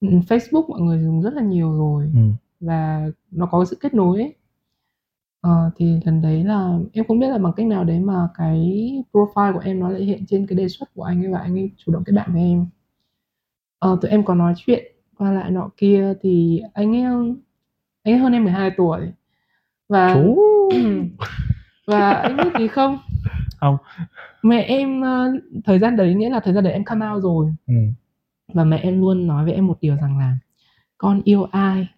[0.00, 2.34] ừm, Facebook mọi người dùng rất là nhiều rồi Ừm.
[2.60, 4.34] và nó có sự kết nối ấy.
[5.40, 8.58] Ờ, thì lần đấy là em không biết là bằng cách nào đấy mà cái
[9.12, 11.54] profile của em nó lại hiện trên cái đề xuất của anh ấy và anh
[11.58, 12.66] ấy chủ động kết bạn với em.
[13.78, 14.84] Ờ, tụi em có nói chuyện
[15.18, 17.02] qua lại nọ kia thì anh ấy,
[18.02, 19.12] anh ấy hơn em 12 tuổi.
[19.88, 20.38] Và Chú.
[21.86, 22.98] và anh biết gì không?
[23.60, 23.76] Không.
[24.42, 25.32] Mẹ em, ơ,
[25.64, 27.54] thời gian đấy nghĩa là thời gian đấy em come out rồi.
[27.66, 27.94] Ừm.
[28.54, 30.38] Và mẹ em luôn nói với em một điều rằng là
[30.98, 31.88] "Con yêu ai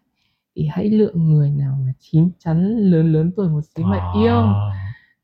[0.57, 4.45] thì hãy lựa người nào mà chín chắn, lớn lớn tuổi một xíu mà yêu.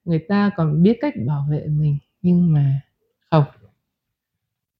[0.06, 2.80] Người ta còn biết cách bảo vệ mình." Nhưng mà
[3.30, 3.44] không.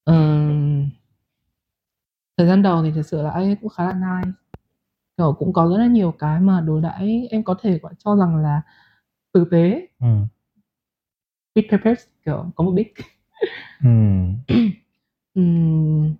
[0.05, 0.89] Ừm.
[2.37, 4.31] Thời gian đầu thì thực sự là anh ấy cũng khá là nice.
[5.17, 8.15] Kiểu, cũng có rất là nhiều cái mà đối đãi em có thể, gọi, cho
[8.17, 8.61] rằng là
[9.33, 9.87] tử tế.
[10.01, 10.27] Ừm.
[11.55, 12.93] With purpose, kiểu, có mục đích.
[13.83, 14.35] Ừm.
[15.35, 16.15] Ừm,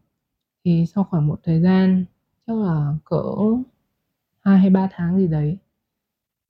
[0.65, 2.06] thì sau khoảng một thời gian,
[2.48, 3.24] chắc là cỡ
[4.41, 5.58] 2 hay 3 tháng gì đấy,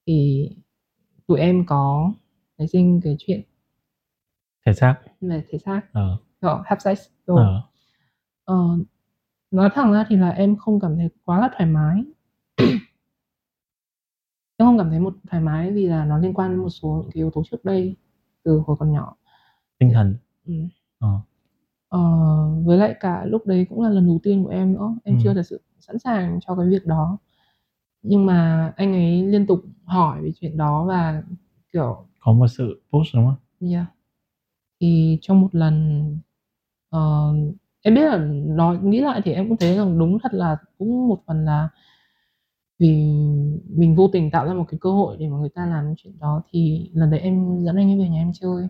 [0.08, 0.50] thì
[1.28, 2.13] tụi em có
[2.60, 3.41] nảy sinh cái chuyện
[4.65, 4.95] Thể xác.
[5.21, 6.17] về thể xác, Ờ.
[6.41, 7.43] kiểu, have sex rồi.
[7.45, 7.62] Ờ.
[8.45, 8.56] Ờ,
[9.52, 12.04] nói thẳng ra thì là em không cảm thấy quá là thoải mái.
[14.58, 16.88] Em không cảm thấy một thoải mái vì là nó liên quan đến một số
[16.89, 17.95] những cái yếu tố trước đây
[18.45, 19.15] từ hồi còn nhỏ.
[19.79, 20.17] Tinh thần.
[20.47, 20.69] Ừm.
[20.99, 21.10] Ờ.
[21.89, 21.99] Ờ,
[22.65, 25.29] với lại cả lúc đấy cũng là lần đầu tiên của em nữa, em chưa
[25.29, 25.36] Ừm.
[25.36, 27.17] thật sự sẵn sàng cho cái việc đó.
[28.03, 31.23] Nhưng mà anh ấy liên tục hỏi về chuyện đó và,
[31.73, 33.69] kiểu Có một sự push, đúng không?
[33.71, 33.86] Yeah.
[34.81, 36.01] Thì trong một lần,
[36.89, 37.34] ờ,
[37.81, 41.08] em biết là nói nghĩ lại thì em cũng thấy rằng đúng thật là cũng
[41.08, 41.69] một phần là
[42.80, 42.88] vì
[43.70, 46.20] mình vô tình tạo ra một cái cơ hội để mà người ta làm chuyện
[46.20, 48.68] đó, thì lần đấy em dẫn anh ấy về nhà em chơi.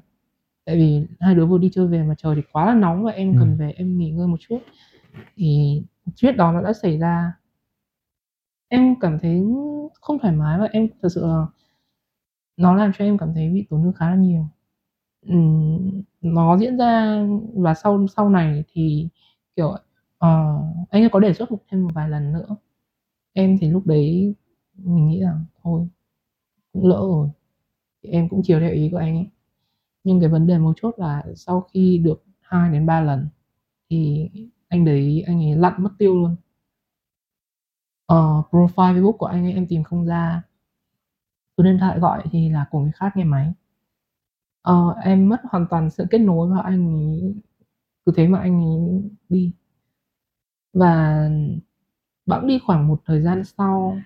[0.66, 3.12] Tại vì hai đứa vừa đi chơi về mà trời thì quá là nóng và
[3.12, 3.58] em cần Ừm.
[3.58, 4.60] về em nghỉ ngơi một chút.
[5.38, 5.82] Thì
[6.16, 7.34] chuyện đó nó đã xảy ra.
[8.70, 9.44] Em cảm thấy
[10.02, 11.46] không thoải mái và em thật sự là
[12.58, 14.48] nó làm cho em cảm thấy bị tổn thương khá là nhiều.
[15.28, 17.20] Ừm, nó diễn ra
[17.56, 19.08] và sau sau này thì,
[19.56, 19.76] kiểu,
[20.18, 20.30] ờ,
[20.90, 22.46] anh ấy có đề xuất một thêm một vài lần nữa.
[23.38, 24.36] Em thì lúc đấy
[24.78, 25.88] mình nghĩ rằng thôi,
[26.74, 27.30] cũng lỡ rồi,
[28.04, 29.28] thì em cũng chiều theo ý của anh ấy.
[30.04, 33.28] Nhưng cái vấn đề mấu chốt là sau khi được 2 đến 3 lần
[33.92, 34.30] thì
[34.70, 36.36] anh đấy anh ấy lặn mất tiêu luôn.
[38.08, 40.44] Ờ, profile Facebook của anh ấy em tìm không ra.
[41.58, 43.54] Số điện thoại gọi thì là của người khác nghe máy.
[44.64, 47.36] Ờ, em mất hoàn toàn sự kết nối và anh ấy
[48.06, 49.54] cứ thế mà anh ấy đi.
[50.74, 51.30] Và
[52.26, 53.98] bẵng đi khoảng một thời gian sau,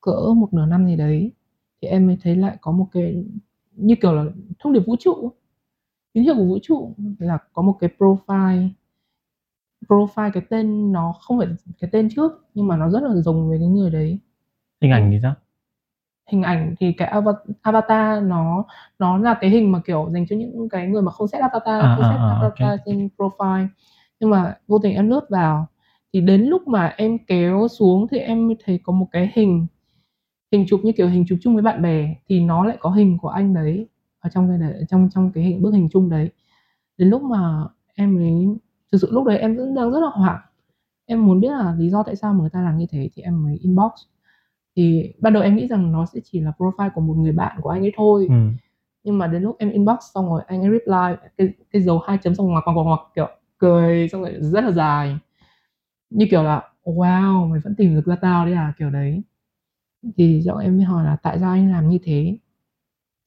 [0.00, 1.32] cỡ một nửa năm gì đấy,
[1.82, 3.24] thì em mới thấy lại có một cái,
[3.72, 4.24] như kiểu là,
[4.58, 5.32] thông điệp vũ trụ,
[6.12, 8.68] tín hiệu của vũ trụ là có một cái profile
[9.88, 11.48] profile cái tên nó không phải
[11.80, 14.18] cái tên trước nhưng mà nó rất là giống với cái người đấy.
[14.80, 15.34] Hình ảnh thì sao?
[16.30, 17.12] Hình ảnh thì cái
[17.62, 18.64] avatar nó
[18.98, 21.82] nó là cái hình mà kiểu dành cho những cái người mà không set avatar
[21.82, 22.80] À, không à, set à, avatar ok.
[22.86, 23.66] trên profile.
[24.20, 25.66] Nhưng mà vô tình em lướt vào
[26.16, 29.66] thì đến lúc mà em kéo xuống thì em mới thấy có một cái hình
[30.52, 33.18] hình chụp như kiểu hình chụp chung với bạn bè thì nó lại có hình
[33.18, 33.86] của anh đấy
[34.20, 36.30] ở trong cái đấy, trong trong cái hình bức hình chung đấy.
[36.98, 38.46] Đến lúc mà em mới
[38.92, 40.40] thực sự lúc đấy em vẫn đang rất là hoảng.
[41.06, 43.22] Em muốn biết là lý do tại sao mà người ta làm như thế thì
[43.22, 43.92] em mới inbox.
[44.76, 47.56] Thì ban đầu em nghĩ rằng nó sẽ chỉ là profile của một người bạn
[47.62, 48.26] của anh ấy thôi.
[48.30, 48.34] Ừ.
[49.04, 52.18] nhưng mà đến lúc em inbox xong rồi anh ấy reply cái cái dấu hai
[52.22, 55.18] chấm xong ngoặc ngoặc ngoặc kiểu cười xong rồi rất là dài
[56.10, 58.74] như kiểu là, wow, mày vẫn tìm được ra tao đấy à?
[58.78, 59.22] Kiểu đấy.
[60.16, 62.38] Thì giọng em mới hỏi là tại sao anh làm như thế?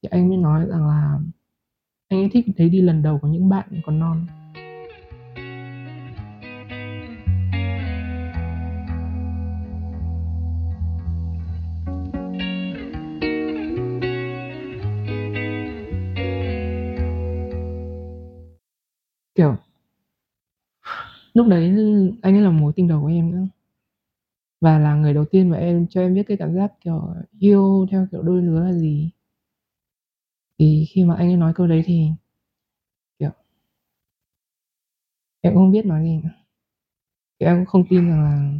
[0.02, 1.18] Thì anh mới nói rằng là
[2.08, 4.26] anh ấy thích thấy đi lần đầu của những bạn còn non.
[19.34, 19.56] Kiểu
[21.34, 21.76] lúc đấy
[22.22, 23.46] anh ấy là mối tình đầu của em nữa.
[24.60, 27.86] Và là người đầu tiên mà em, cho em biết cái cảm giác kiểu yêu
[27.90, 29.10] theo kiểu đôi lứa là gì.
[30.58, 32.08] Thì khi mà anh ấy nói câu đấy thì
[33.18, 33.30] kiểu,
[35.40, 36.30] em cũng không biết nói gì nữa.
[37.40, 38.52] Thì em cũng không tin rằng là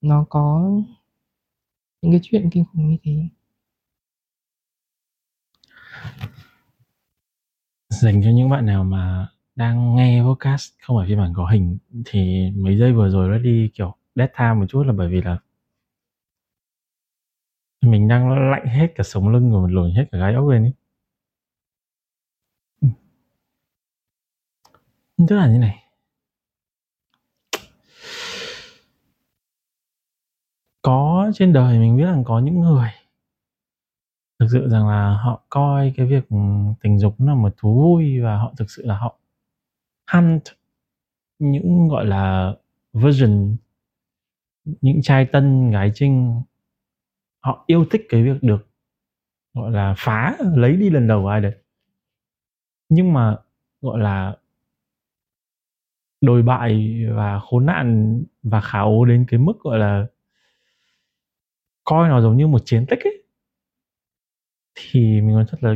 [0.00, 0.72] nó có
[2.02, 3.28] những cái chuyện kinh khủng như thế.
[7.88, 11.78] Dành cho những bạn nào mà đang nghe podcast, không phải phiên bản có hình,
[12.04, 15.22] thì mấy giây vừa rồi nó đi, kiểu dead time một chút là bởi vì
[15.22, 15.38] là
[17.80, 20.62] mình đang lạnh hết cả sống lưng rồi mình lồi hết cả gáy ốc lên
[20.62, 20.72] ấy.
[25.28, 25.78] Tức là như này.
[30.82, 32.90] Có, trên đời mình biết rằng có những người
[34.38, 36.24] thực sự rằng là họ coi cái việc
[36.82, 39.18] tình dục nó là một thú vui và họ thực sự là họ
[40.06, 40.42] hunt,
[41.38, 42.54] những gọi là
[42.92, 43.56] virgin
[44.64, 46.42] những trai tân, gái trinh,
[47.40, 48.68] họ yêu thích cái việc được,
[49.54, 51.54] gọi là phá, lấy đi lần đầu ai đấy.
[52.88, 53.36] Nhưng mà,
[53.80, 54.36] gọi là,
[56.20, 60.06] đồi bại và khốn nạn và khá ố đến cái mức, gọi là,
[61.84, 63.22] coi nó giống như một chiến tích ấy,
[64.74, 65.74] thì mình nói thật là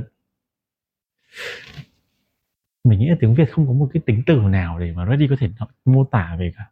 [2.86, 5.26] mình nghĩ là tiếng Việt không có một cái tính từ nào để mà Ready
[5.30, 5.48] có thể
[5.84, 6.70] mô tả về cả.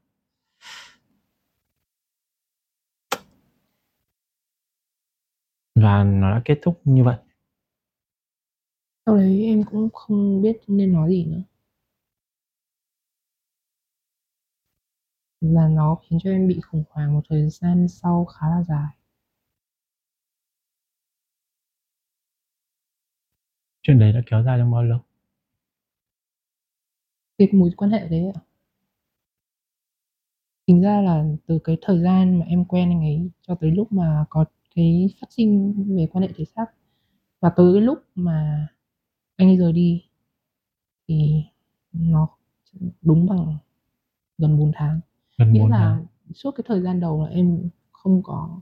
[5.74, 7.16] Và nó đã kết thúc như vậy.
[9.07, 11.42] Sau đấy em cũng không biết nên nói gì nữa.
[15.40, 18.88] Và nó khiến cho em bị khủng hoảng một thời gian sau khá là dài.
[23.83, 25.00] Chuyện đấy đã kéo dài trong bao lâu
[27.38, 28.40] cái mối quan hệ đấy ạ.
[30.66, 33.92] Tính ra là từ cái thời gian mà em quen anh ấy cho tới lúc
[33.92, 34.44] mà có
[34.75, 36.66] cái phát sinh về quan hệ thể xác
[37.40, 38.68] và tới cái lúc mà
[39.37, 40.05] anh ấy rời đi
[41.09, 41.42] thì
[41.92, 42.29] nó
[43.03, 43.57] đúng bằng
[44.38, 45.01] gần 4 tháng.
[45.38, 46.07] Gần nghĩa 4 là tháng.
[46.35, 48.61] suốt cái thời gian đầu là em không có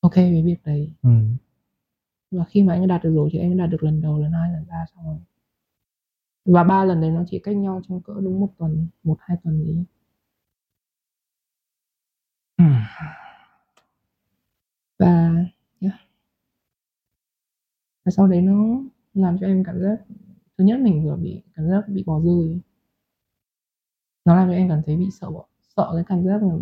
[0.00, 0.92] ok với việc đấy.
[1.02, 1.10] Ừ.
[2.30, 4.18] và khi mà anh ấy đạt được rồi thì anh ấy đạt được lần đầu
[4.18, 5.18] lần hai lần ba xong rồi
[6.44, 9.36] và ba lần đấy nó chỉ cách nhau trong cỡ đúng một tuần một hai
[9.44, 9.84] tuần gì
[12.58, 12.64] Ừ.
[14.98, 15.06] và
[15.80, 15.92] yeah.
[18.04, 18.80] và sau đấy nó
[19.14, 19.96] làm cho em cảm giác
[20.58, 22.60] thứ nhất mình vừa bị cảm giác bị bỏ rơi
[24.24, 26.54] nó làm cho em cảm thấy bị sợ bỏ sợ cái cảm giác là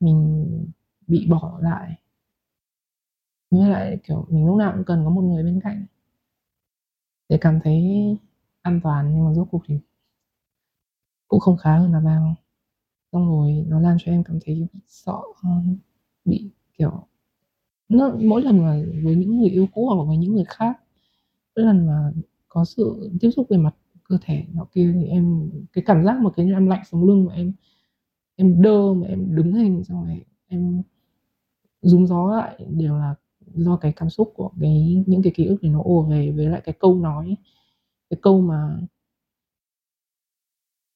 [0.00, 0.46] mình
[1.06, 1.96] bị bỏ lại
[3.50, 5.86] với lại kiểu mình lúc nào cũng cần có một người bên cạnh
[7.28, 7.82] để cảm thấy
[8.62, 9.78] an toàn, nhưng mà rốt cuộc thì
[11.28, 12.34] cũng không khá hơn là bao.
[13.12, 15.18] Xong rồi nó làm cho em cảm thấy bị sợ,
[16.24, 16.92] bị kiểu,
[17.88, 20.80] nó mỗi lần mà với những người yêu cũ hoặc với những người khác,
[21.56, 22.12] mỗi lần mà
[22.48, 26.18] có sự tiếp xúc về mặt cơ thể, nó kia thì em, cái cảm giác
[26.22, 27.52] mà cái em lạnh sống lưng mà em
[28.36, 30.82] em đơ, mà em đứng hình, xong rồi em
[31.82, 33.14] rúm gió lại đều là
[33.54, 36.46] do cái cảm xúc của cái, những cái ký ức thì nó ùa về với
[36.46, 37.36] lại cái câu nói
[38.12, 38.78] cái câu mà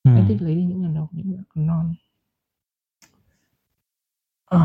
[0.04, 0.10] Ừ.
[0.14, 1.94] anh thích lấy đi những lần đầu những bạn còn non
[4.46, 4.58] À,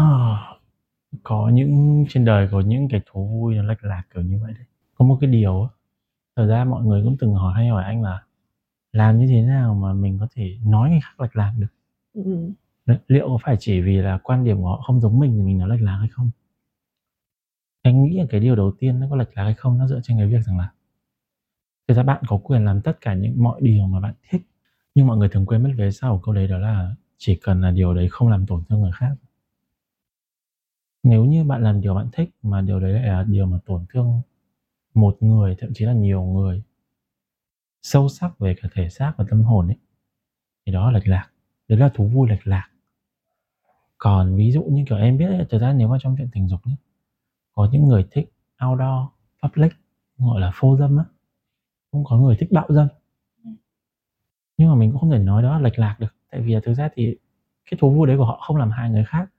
[1.23, 4.53] có những trên đời có những cái thú vui nó lệch lạc kiểu như vậy
[4.53, 4.63] đấy
[4.95, 5.69] có một cái điều á,
[6.35, 8.23] thật ra mọi người cũng từng hỏi hay hỏi anh là
[8.91, 11.67] làm như thế nào mà mình có thể nói người khác lệch lạc được
[12.13, 12.53] Ừm.
[13.07, 15.57] liệu có phải chỉ vì là quan điểm của họ không giống mình thì mình
[15.57, 16.31] nói lệch lạc hay không
[17.81, 19.99] anh nghĩ là cái điều đầu tiên nó có lệch lạc hay không nó dựa
[20.03, 20.71] trên cái việc rằng là
[21.87, 24.41] thực ra bạn có quyền làm tất cả những mọi điều mà bạn thích
[24.95, 27.71] nhưng mọi người thường quên mất về sau câu đấy đó là chỉ cần là
[27.71, 29.15] điều đấy không làm tổn thương người khác.
[31.03, 33.85] Nếu như bạn làm điều bạn thích mà điều đấy lại là điều mà tổn
[33.89, 34.21] thương
[34.93, 36.63] một người thậm chí là nhiều người
[37.81, 39.77] sâu sắc về cả thể xác và tâm hồn ấy
[40.65, 41.29] thì đó là lệch lạc.
[41.67, 42.69] Đấy là thú vui lệch lạc.
[43.97, 46.47] Còn ví dụ như kiểu em biết ấy, thực ra nếu mà trong chuyện tình
[46.47, 46.75] dục nhé
[47.53, 48.31] có những người thích
[48.65, 49.07] outdoor
[49.43, 49.71] public
[50.17, 51.05] gọi là phô dâm á
[51.91, 52.87] cũng có người thích bạo dâm.
[54.57, 56.15] Nhưng mà mình cũng không thể nói đó là lệch lạc được.
[56.31, 57.15] Tại vì là thực ra thì
[57.71, 59.31] cái thú vui đấy của họ không làm hại người khác.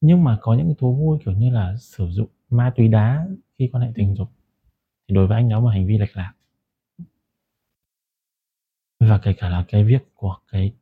[0.00, 3.26] Nhưng mà có những cái thú vui kiểu như là sử dụng ma túy đá
[3.58, 4.28] khi quan hệ tình dục
[5.08, 6.32] thì đối với anh đó là hành vi lệch lạc.
[9.00, 10.74] Và kể cả là cái việc của cái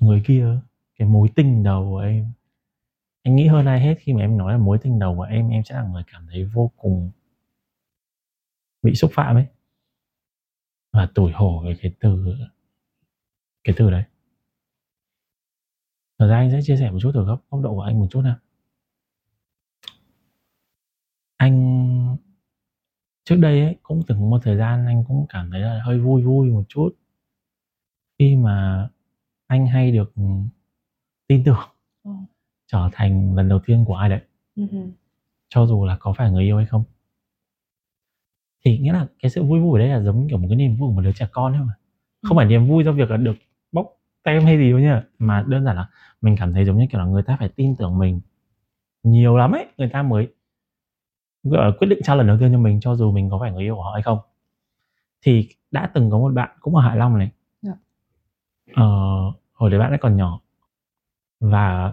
[0.00, 0.60] người kia
[0.98, 2.32] cái mối tình đầu của em.
[3.22, 5.48] Anh nghĩ hơn ai hết khi mà em nói là mối tình đầu của em
[5.48, 7.10] em sẽ là người cảm thấy vô cùng
[8.82, 9.46] bị xúc phạm ấy
[10.98, 12.34] và tủi hổ về cái từ
[13.64, 14.02] cái từ đấy.
[16.18, 18.06] Thật ra anh sẽ chia sẻ một chút từ góc, góc độ của anh một
[18.10, 18.36] chút nào.
[21.36, 22.16] Anh
[23.24, 26.22] trước đây ấy cũng từng một thời gian anh cũng cảm thấy là hơi vui
[26.22, 26.90] vui một chút.
[28.18, 28.88] Khi mà
[29.46, 30.12] anh hay được
[31.26, 31.68] tin tưởng
[32.04, 32.10] Ờ.
[32.66, 34.20] trở thành lần đầu tiên của ai đấy.
[34.56, 34.92] Ừm.
[35.48, 36.84] cho dù là có phải người yêu hay không
[38.64, 40.76] thì nghĩa là cái sự vui vui ở đây là giống kiểu một cái niềm
[40.76, 41.72] vui của một đứa trẻ con thôi mà
[42.22, 42.40] không Ừ.
[42.40, 43.36] phải niềm vui do việc là được
[43.72, 43.86] bóc
[44.22, 45.88] tem hay gì đâu nhá mà đơn giản là
[46.20, 48.20] mình cảm thấy giống như kiểu là người ta phải tin tưởng mình
[49.02, 50.28] nhiều lắm ấy người ta mới
[51.42, 53.62] gọi quyết định trao lần đầu tiên cho mình cho dù mình có phải người
[53.62, 54.18] yêu của họ hay không
[55.22, 57.30] thì đã từng có một bạn cũng ở Hạ Long này
[57.62, 57.72] Dạ.
[58.74, 58.84] ờ,
[59.52, 60.40] hồi đấy bạn ấy còn nhỏ
[61.40, 61.92] và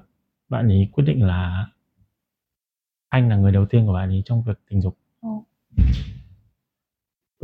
[0.49, 1.67] bạn ấy quyết định là
[3.10, 4.97] anh là người đầu tiên của bạn ấy trong việc tình dục.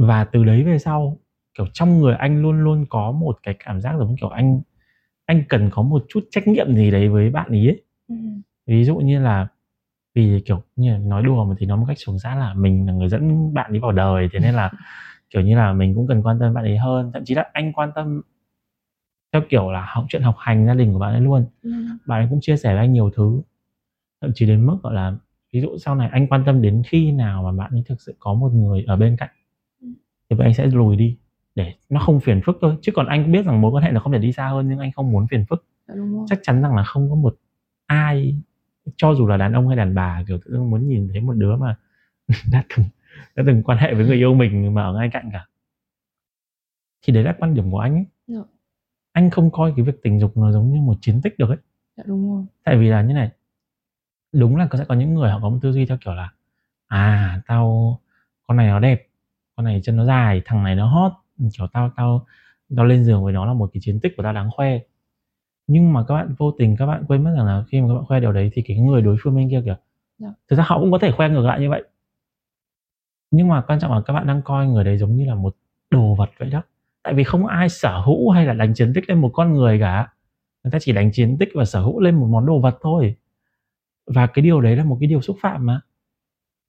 [0.07, 1.17] Và từ đấy về sau
[1.57, 4.61] kiểu trong người anh luôn luôn có một cái cảm giác giống kiểu anh
[5.25, 7.81] anh cần có một chút trách nhiệm gì đấy với bạn ấy, ấy.
[8.07, 8.41] Ừm.
[8.67, 9.47] ví dụ như là
[10.15, 12.93] vì kiểu như nói đùa mà thì nói một cách sống sát là mình là
[12.93, 14.71] người dẫn bạn ấy vào đời thế nên là
[15.29, 17.73] kiểu như là mình cũng cần quan tâm bạn ấy hơn thậm chí là anh
[17.73, 18.21] quan tâm
[19.33, 21.97] theo kiểu là học chuyện học hành gia đình của bạn ấy luôn Ừm.
[22.05, 23.41] bạn ấy cũng chia sẻ với anh nhiều thứ
[24.21, 25.13] thậm chí đến mức gọi là
[25.53, 28.15] ví dụ sau này anh quan tâm đến khi nào mà bạn ấy thực sự
[28.19, 29.40] có một người ở bên cạnh Ừ.
[30.31, 31.17] thì vậy anh sẽ lùi đi.
[31.55, 32.77] Để nó không phiền phức thôi.
[32.81, 34.69] Chứ còn anh cũng biết rằng mối quan hệ nó không thể đi xa hơn
[34.69, 35.65] nhưng anh không muốn phiền phức.
[35.87, 35.95] Dạ
[36.27, 37.35] chắc chắn rằng là không có một
[37.85, 38.35] ai
[38.95, 41.55] cho dù là đàn ông hay đàn bà kiểu tự muốn nhìn thấy một đứa
[41.55, 41.77] mà
[42.51, 42.85] đã từng
[43.35, 45.47] đã từng quan hệ với người yêu mình mà ở ngay cạnh cả.
[47.01, 48.05] Thì đấy là quan điểm của anh ấy.
[48.27, 48.41] Dạ.
[49.11, 51.57] anh không coi cái việc tình dục nó giống như một chiến tích được ấy.
[51.97, 52.45] Dạ đúng rồi.
[52.63, 53.29] tại vì là như này
[54.31, 56.31] đúng là có sẽ có những người họ có một tư duy theo kiểu là
[56.87, 57.99] à tao
[58.47, 59.10] con này nó đẹp
[59.55, 61.11] con này chân nó dài thằng này nó hot.
[61.57, 62.25] Kiểu tao tao
[62.75, 64.79] tao lên giường với nó là một cái chiến tích của tao đáng khoe.
[65.67, 67.93] Nhưng mà các bạn vô tình các bạn quên mất rằng là khi mà các
[67.93, 69.75] bạn khoe điều đấy thì cái người đối phương bên kia kìa
[70.21, 70.27] Dạ.
[70.49, 71.83] thực ra họ cũng có thể khoe ngược lại như vậy.
[73.31, 75.55] Nhưng mà quan trọng là các bạn đang coi người đấy giống như là một
[75.89, 76.61] đồ vật vậy đó.
[77.03, 79.79] Tại vì không ai sở hữu hay là đánh chiến tích lên một con người
[79.79, 80.13] cả.
[80.63, 83.15] Người ta chỉ đánh chiến tích và sở hữu lên một món đồ vật thôi.
[84.05, 85.81] Và cái điều đấy là một cái điều xúc phạm mà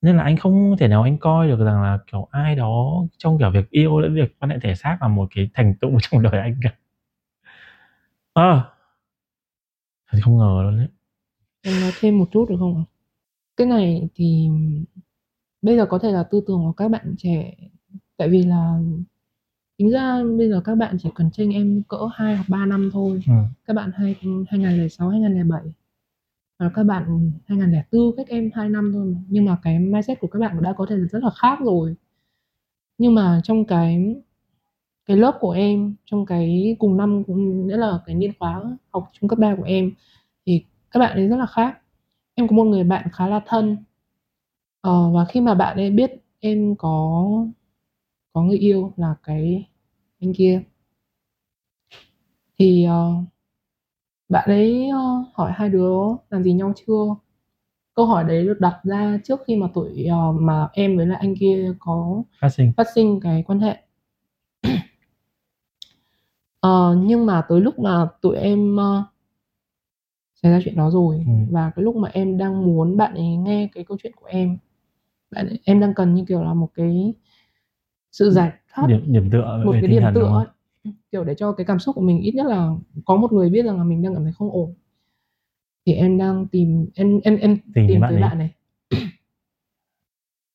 [0.02, 3.38] nên là anh không thể nào anh coi được rằng là kiểu ai đó trong
[3.38, 6.22] kiểu việc yêu lẫn việc quan hệ thể xác là một cái thành tựu trong
[6.22, 6.70] đời anh cả
[8.34, 8.64] à,
[10.10, 10.88] thật không ngờ luôn đấy
[11.62, 12.84] Em nói thêm một chút được không ạ?
[13.56, 14.48] Cái này thì
[15.62, 17.54] bây giờ có thể là tư tưởng của các bạn trẻ
[18.16, 18.78] tại vì là
[19.78, 22.90] tính ra bây giờ các bạn chỉ cần chênh em cỡ 2 hoặc 3 năm
[22.92, 23.20] thôi.
[23.26, 23.32] ừ.
[23.66, 24.16] Các bạn hai
[24.50, 25.62] 2006, 2007
[26.62, 29.20] và các bạn 2004 cách em 2 năm thôi mà.
[29.29, 31.94] Nhưng mà cái mindset của các bạn đã có thể rất là khác rồi.
[32.98, 34.17] Nhưng mà trong cái
[35.06, 39.10] cái lớp của em trong cái cùng năm cũng nghĩa là cái niên khóa học
[39.13, 39.92] trung cấp 3 của em
[40.46, 41.79] thì các bạn ấy rất là khác.
[42.35, 43.77] Em có một người bạn khá là thân.
[44.81, 46.10] Ờ, và khi mà bạn ấy biết
[46.40, 47.27] em có
[48.33, 49.69] có người yêu là cái
[50.21, 50.63] anh kia
[52.58, 53.25] thì uh,
[54.33, 55.92] bạn ấy ờ, hỏi hai đứa
[56.30, 57.14] làm gì nhau chưa
[57.94, 61.18] câu hỏi đấy được đặt ra trước khi mà tụi ờ, mà em với lại
[61.20, 63.76] anh kia có phát sinh phát sinh cái quan hệ
[66.60, 69.04] Ờ, nhưng mà tới lúc mà tụi em ờ,
[70.42, 71.33] xảy ra chuyện đó rồi Ừ.
[71.50, 74.58] và cái lúc mà em đang muốn bạn ấy nghe cái câu chuyện của em
[75.30, 77.14] bạn em đang cần như kiểu là một cái
[78.12, 80.37] sự giải thoát điểm điểm tựa một về cái tinh điểm thần đúng tựa không?
[80.38, 80.46] ấy.
[81.13, 82.71] Kiểu, để cho cái cảm xúc của mình ít nhất là
[83.04, 84.75] có một người biết rằng là mình đang cảm thấy không ổn.
[85.87, 88.54] Thì em đang tìm em em em Tìm tìm bạn tới bạn này.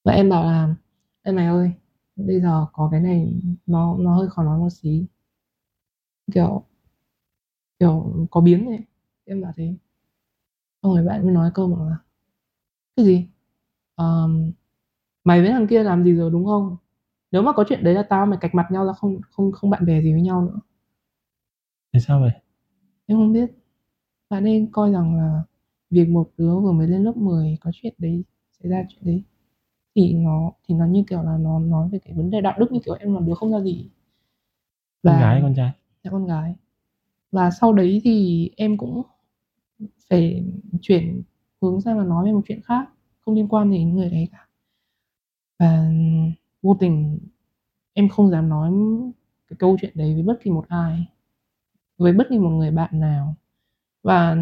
[0.03, 0.76] Và em bảo là
[1.24, 1.72] "Ê mày ơi,
[2.16, 3.34] bây giờ có cái này
[3.66, 5.05] nó nó hơi khó nói một xí."
[6.34, 6.64] Kiểu
[7.80, 8.80] kiểu, có biến ấy.
[9.26, 9.74] Em bảo thế.
[10.84, 11.97] Xong rồi bạn mới nói câu là
[12.95, 13.28] "Cái gì?
[13.95, 14.51] Ờm,
[15.24, 16.78] mày với thằng kia làm gì rồi, đúng không?
[17.32, 19.69] Nếu mà có chuyện đấy là tao mày cạch mặt nhau ra không không không
[19.69, 20.59] bạn bè gì với nhau nữa."
[21.93, 22.32] Tại sao vậy?
[23.05, 23.51] Em không biết.
[24.30, 25.43] Bạn ấy coi rằng là
[25.89, 28.23] việc một đứa vừa mới lên lớp 10 có chuyện đấy,
[28.59, 29.23] xảy ra chuyện đấy
[29.95, 32.71] thì nó thì nó như kiểu là nó nói về cái vấn đề đạo đức
[32.71, 33.89] như kiểu em là đứa không ra gì.
[35.03, 35.71] Con Và gái hay con trai?
[36.03, 36.55] Dạ con gái.
[37.32, 39.01] Và sau đấy thì em cũng
[40.09, 40.45] phải
[40.82, 41.23] chuyển
[41.61, 44.30] hướng sang là nói về một chuyện khác, không liên quan gì đến người đấy
[44.32, 44.47] cả.
[45.59, 45.91] Và
[46.68, 47.20] vô tình
[47.93, 48.72] em không dám nói
[49.47, 51.07] cái câu chuyện đấy với bất kỳ một ai,
[51.97, 53.36] với bất kỳ một người bạn nào.
[54.03, 54.38] Và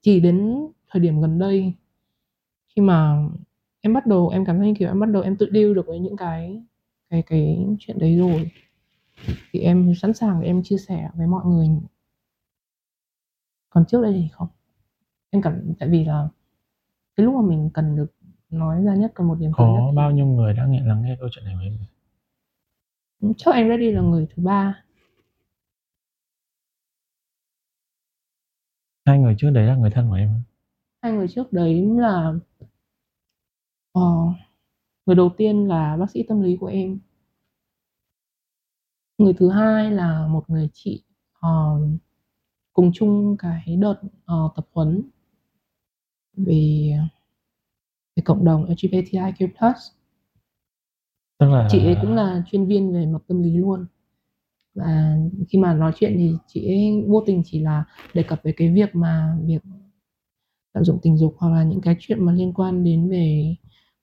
[0.00, 1.74] chỉ đến thời điểm gần đây
[2.68, 3.28] khi mà
[3.80, 5.98] em bắt đầu em cảm thấy, kiểu, em bắt đầu em tự deal được với
[5.98, 6.62] những cái
[7.10, 8.50] cái cái chuyện đấy rồi
[9.52, 11.68] thì em sẵn sàng để em chia sẻ với mọi người.
[13.70, 14.48] Còn trước đây thì không.
[15.30, 16.28] Em cảm tại vì là
[17.16, 18.12] cái lúc mà mình cần được
[18.50, 21.02] nói ra nhất, cần một điểm nhất Có thì bao nhiêu người đã nghe lắng
[21.02, 21.86] nghe câu chuyện này của em rồi?
[23.20, 24.82] Ừm, chắc anh Ready là người thứ 3.
[29.06, 30.42] Hai người trước đấy là người thân của em?
[31.02, 32.32] Hai người trước đấy là
[33.92, 34.02] ờ,
[35.06, 36.98] người đầu tiên là bác sĩ tâm lý của em.
[39.18, 41.02] Người thứ hai là một người chị,
[41.40, 41.80] ờ,
[42.72, 45.02] cùng chung cái đợt, ờ, tập huấn
[46.36, 46.92] về
[48.20, 49.72] về cộng đồng LGBTIQ+.
[51.38, 53.86] Tức là Chị ấy cũng là chuyên viên về mặt tâm lý luôn.
[54.74, 55.16] Và
[55.48, 58.72] khi mà nói chuyện thì chị ấy vô tình chỉ là đề cập về cái
[58.72, 59.62] việc mà việc
[60.74, 63.56] lạm dụng tình dục hoặc là những cái chuyện mà liên quan đến về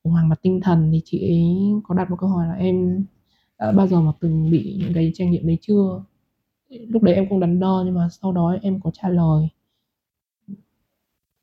[0.04, 3.06] khủng hoảng mặt tinh thần thì chị ấy có đặt một câu hỏi là "Em
[3.60, 6.04] đã bao giờ mà từng bị những cái trải nghiệm đấy chưa?"
[6.70, 9.48] Lúc đấy em cũng đắn đo nhưng mà sau đó em có trả lời.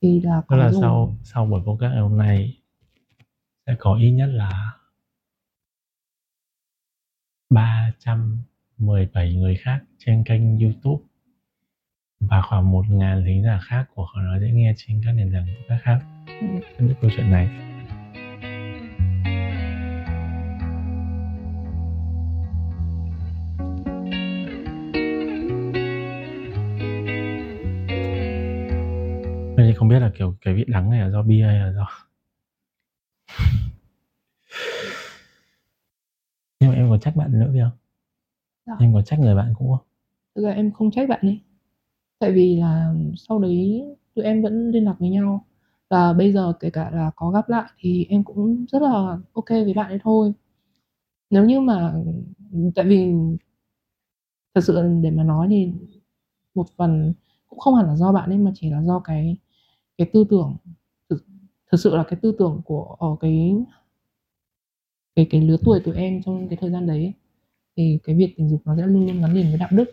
[0.02, 0.80] Thì là có là rồi.
[0.82, 2.56] sau sau buổi podcast ngày hôm nay
[3.66, 4.72] sẽ có ít nhất là
[7.50, 11.04] 317 người khác trên kênh YouTube
[12.20, 15.46] và khoảng 1.000 thính giả khác của họ Nói Dễ Nghe trên các nền tảng
[15.46, 15.98] podcast khác
[16.40, 16.60] Ừm.
[16.78, 17.48] sẽ câu chuyện này.
[29.56, 31.88] Mình không biết là, kiểu, cái vị đắng này là do bia hay là do
[36.61, 37.78] nhưng mà em có trách bạn nữ kia không?
[38.66, 38.76] Dạ.
[38.80, 39.87] Em có trách người bạn cũ không?
[40.35, 41.41] Thực ra em không trách bạn ấy.
[42.18, 45.47] Tại vì là sau đấy tụi em vẫn liên lạc với nhau.
[45.91, 49.64] Và bây giờ kể cả là có gặp lại thì em cũng rất là kê
[49.64, 50.32] với bạn ấy thôi.
[51.30, 51.95] Nếu như mà
[52.74, 53.14] tại vì
[54.55, 55.72] thật sự để mà nói thì
[56.55, 57.14] một phần
[57.49, 59.37] cũng không hẳn là do bạn ấy mà chỉ là do cái
[59.99, 60.57] cái tư tưởng
[61.74, 63.54] thực thực sự là cái tư tưởng của, ờ, cái
[65.16, 67.12] cái cái lứa tuổi tụi em trong cái thời gian đấy ấy,
[67.76, 69.84] thì cái việc tình dục nó sẽ luôn luôn gắn liền với đạo đức.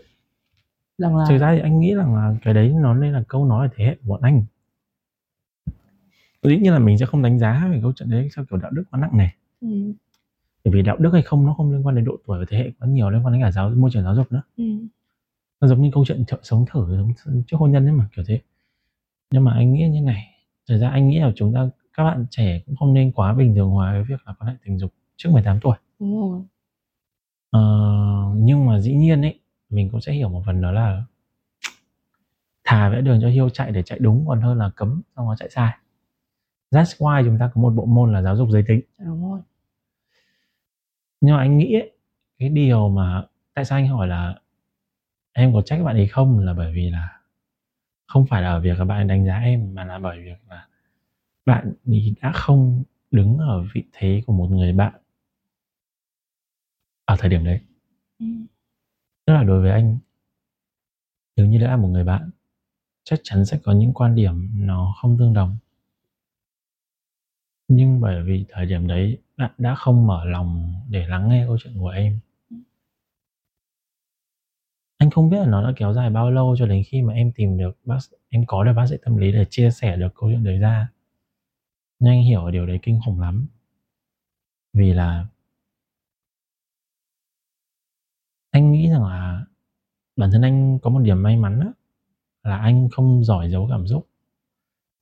[0.97, 3.45] Rằng Thực là ra thì anh nghĩ rằng là cái đấy nó nên là câu
[3.45, 4.43] nói ở thế hệ của bọn anh.
[6.43, 8.71] Dĩ nhiên là mình sẽ không đánh giá về câu chuyện đấy theo kiểu đạo
[8.71, 9.27] đức quá nặng.
[9.61, 9.93] Ừm.
[10.63, 12.57] Bởi vì đạo đức hay không nó không liên quan đến độ tuổi và thế
[12.57, 14.41] hệ quá nhiều, liên quan đến cả giáo môi trường giáo dục nữa.
[14.57, 14.88] Ừm.
[15.61, 17.13] Nó giống như câu chuyện chợ sống thử giống
[17.47, 18.41] trước hôn nhân ấy mà, kiểu thế.
[19.32, 20.30] Nhưng mà anh nghĩ như này,
[20.72, 23.55] thực ra anh nghĩ là chúng ta các bạn trẻ cũng không nên quá bình
[23.55, 25.78] thường hóa cái việc là quan hệ tình dục trước 18 tuổi.
[25.99, 26.41] Đúng rồi.
[27.49, 27.61] Ờ,
[28.36, 31.03] nhưng mà dĩ nhiên ấy, mình cũng sẽ hiểu một phần đó là
[32.63, 35.36] thà vẽ đường cho hươu chạy để chạy đúng còn hơn là cấm xong nó
[35.36, 35.78] chạy sai.
[36.72, 38.82] That's why chúng ta có một bộ môn là giáo dục giới tính.
[38.97, 39.39] Đúng rồi.
[41.22, 41.91] Nhưng mà anh nghĩ ấy,
[42.39, 44.36] cái điều mà tại sao anh hỏi là
[45.34, 47.20] em có trách bạn ấy không là bởi vì là
[48.12, 50.68] không phải là ở việc là bạn đánh giá em mà là bởi việc là
[51.45, 51.74] bạn
[52.22, 54.93] đã không đứng ở vị thế của một người bạn
[57.05, 57.59] ở thời điểm đấy.
[58.20, 58.45] Ừm.
[59.26, 59.99] Tức là đối với anh
[61.38, 62.30] nếu như đã là một người bạn
[63.05, 65.57] chắc chắn sẽ có những quan điểm nó không tương đồng.
[67.68, 71.57] Nhưng bởi vì thời điểm đấy bạn đã không mở lòng để lắng nghe câu
[71.64, 72.20] chuyện của em.
[75.12, 77.57] Không biết là nó đã kéo dài bao lâu cho đến khi mà em tìm
[77.57, 77.97] được bác
[78.30, 80.89] em có được bác sĩ tâm lý để chia sẻ được câu chuyện đấy ra.
[81.99, 83.47] Nhưng anh hiểu điều đấy kinh khủng lắm.
[84.74, 85.26] Vì là
[88.51, 89.45] anh nghĩ rằng là
[90.16, 91.74] bản thân anh có một điểm may mắn đó,
[92.43, 94.07] là anh không giỏi giấu cảm xúc.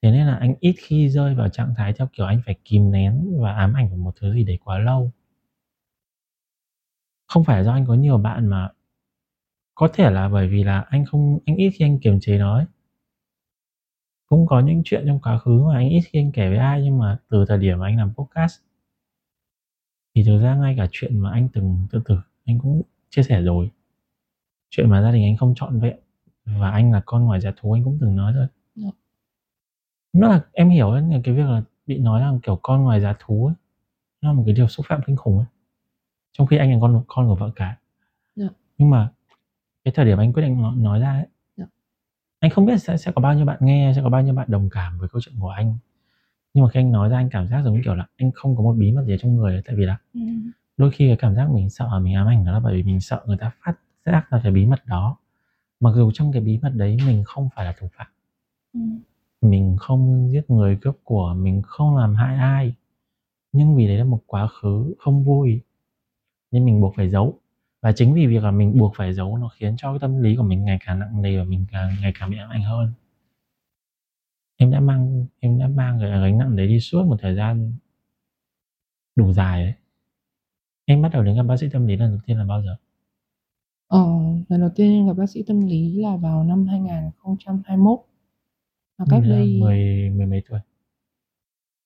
[0.02, 2.92] Thế nên là anh ít khi rơi vào trạng thái theo kiểu anh phải kìm
[2.92, 5.12] nén và ám ảnh về một thứ gì đấy quá lâu.
[7.28, 8.70] Không phải do anh có nhiều bạn mà
[9.80, 12.56] có thể là bởi vì là anh không anh ít khi anh kiềm chế nó
[12.56, 12.66] ấy.
[14.26, 16.82] Cũng có những chuyện trong quá khứ mà anh ít khi anh kể với ai
[16.84, 18.60] nhưng mà từ thời điểm mà anh làm podcast
[20.16, 23.42] thì thực ra ngay cả chuyện mà anh từng tự tử anh cũng chia sẻ
[23.42, 23.72] rồi.
[24.70, 26.00] Chuyện mà gia đình anh không trọn vẹn
[26.46, 28.48] và anh là con ngoài giá thú anh cũng từng nói rồi.
[28.76, 28.90] Dạ.
[30.14, 33.16] Nó là em hiểu ấy, cái việc là bị nói là kiểu con ngoài giá
[33.20, 33.56] thú ấy,
[34.22, 35.48] nó là một cái điều xúc phạm kinh khủng ấy.
[36.32, 37.78] Trong khi anh là con con của vợ cả.
[38.36, 38.48] Dạ.
[38.78, 39.12] Nhưng mà
[39.90, 41.28] cái thời điểm anh quyết định nói, nói ra ấy,
[41.58, 41.66] Dạ.
[42.40, 44.48] anh không biết sẽ sẽ có bao nhiêu bạn nghe, sẽ có bao nhiêu bạn
[44.52, 45.78] đồng cảm với câu chuyện của anh.
[46.54, 48.56] Nhưng mà khi anh nói ra anh cảm giác giống như kiểu là anh không
[48.58, 50.52] có một bí mật gì trong người ấy, tại vì là Ừm.
[50.78, 53.02] đôi khi cái cảm giác mình sợ mình ám ảnh đó là bởi vì mình
[53.02, 53.74] sợ người ta phát
[54.06, 55.18] giác ra cái bí mật đó.
[55.80, 58.08] Mặc dù trong cái bí mật đấy mình không phải là thủ phạm.
[58.74, 59.00] Ừm.
[59.42, 62.74] Mình không giết người cướp của, mình không làm hại ai.
[63.52, 65.62] Nhưng vì đấy là một quá khứ không vui
[66.52, 67.39] nên mình buộc phải giấu.
[67.82, 70.36] Và chính vì việc là mình buộc phải giấu nó khiến cho cái tâm lý
[70.36, 72.94] của mình ngày càng nặng nề và mình càng ngày càng bị ám ảnh hơn.
[74.58, 77.74] Em đã mang em đã mang cái gánh nặng đấy đi suốt một thời gian
[79.16, 79.74] đủ dài ấy.
[80.86, 82.76] Em bắt đầu đến gặp bác sĩ tâm lý lần đầu tiên là bao giờ?
[83.88, 84.00] Ờ,
[84.50, 88.00] lần đầu tiên em gặp bác sĩ tâm lý là vào năm 2021.
[88.98, 90.60] Và cách đây mười mười mấy tuổi.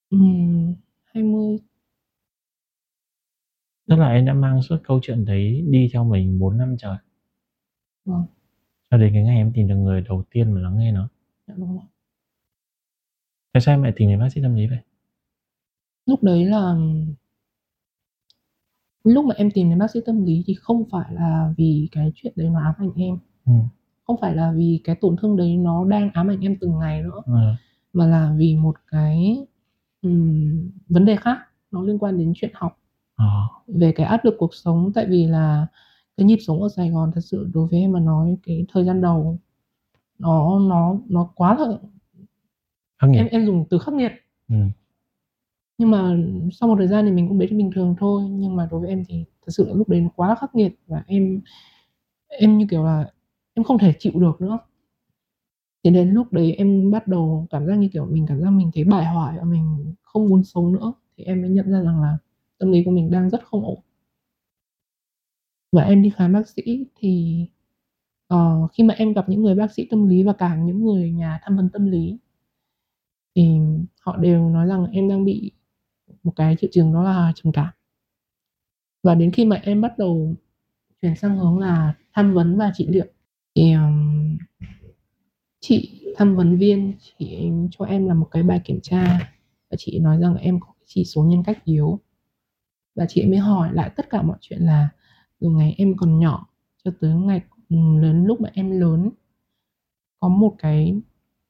[0.10, 1.58] Ừm, 20
[3.88, 6.98] Tức là em đã mang suốt câu chuyện đấy đi theo mình 4 năm trời.
[8.06, 8.26] Vâng.
[8.92, 11.10] Cho đến cái ngày em tìm được người đầu tiên mà lắng nghe nó.
[11.48, 11.56] Dạ.
[13.54, 14.78] Tại sao em lại tìm đến bác sĩ tâm lý vậy?
[16.06, 16.76] Lúc đấy là
[19.04, 22.12] lúc mà em tìm đến bác sĩ tâm lý thì không phải là vì cái
[22.16, 23.18] chuyện đấy nó ám ảnh em.
[23.46, 23.62] Ừm.
[24.08, 27.02] Không phải là vì cái tổn thương đấy nó đang ám ảnh em từng ngày
[27.04, 27.56] nữa, Ờ.
[27.94, 29.38] mà là vì một cái,
[30.02, 31.38] ừm, vấn đề khác,
[31.72, 32.78] nó liên quan đến chuyện học.
[33.18, 33.26] Ờ.
[33.68, 35.68] Về cái áp lực cuộc sống, tại vì là
[36.18, 38.86] cái nhịp sống ở Sài Gòn thật sự đối với em mà nói cái thời
[38.86, 39.40] gian đầu
[40.20, 41.68] nó nó nó quá là
[43.00, 43.20] Khắc nghiệt.
[43.22, 44.12] em em dùng từ khắc nghiệt.
[44.50, 44.72] Ừm.
[45.78, 46.18] Nhưng mà
[46.52, 48.90] sau một thời gian thì mình cũng thấy bình thường thôi, nhưng mà đối với
[48.90, 51.42] em thì thật sự là lúc đấy nó quá là khắc nghiệt và em
[52.30, 53.12] em, như kiểu là,
[53.54, 54.60] em không thể chịu được nữa.
[55.84, 58.72] Thế đến lúc đấy em bắt đầu cảm giác như kiểu mình cảm giác mình
[58.76, 62.02] thấy bại hoại và mình không muốn sống nữa, thì em mới nhận ra rằng
[62.02, 62.18] là
[62.64, 63.80] tâm lý của mình đang rất không ổn.
[65.72, 67.46] Và em đi khám bác sĩ thì,
[68.34, 71.12] uh, khi mà em gặp những người bác sĩ tâm lý và cả những người
[71.12, 72.18] nhà tham vấn tâm lý
[73.36, 73.60] thì
[74.02, 75.52] họ đều nói rằng em đang bị
[76.24, 77.74] một cái triệu chứng đó là trầm cảm.
[79.04, 80.36] Và đến khi mà em bắt đầu
[81.02, 83.06] chuyển sang hướng là tham vấn và trị liệu
[83.56, 84.38] thì, um,
[85.60, 89.32] chị tham vấn viên chị cho em làm một cái bài kiểm tra
[89.70, 92.00] và chị nói rằng em có chỉ số nhân cách yếu.
[92.96, 94.90] Và chị ấy mới hỏi lại tất cả mọi chuyện là
[95.40, 96.48] từ ngày em còn nhỏ
[96.84, 99.10] cho tới ngày, ừ, lớn lúc mà em lớn
[100.20, 101.02] có một cái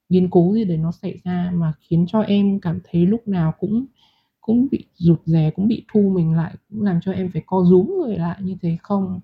[0.09, 3.53] biến cố gì đấy nó xảy ra mà khiến cho em cảm thấy lúc nào
[3.59, 3.85] cũng
[4.41, 7.63] cũng bị rụt rè, cũng bị thu mình lại, cũng làm cho em phải co
[7.63, 9.19] rúm người lại như thế không?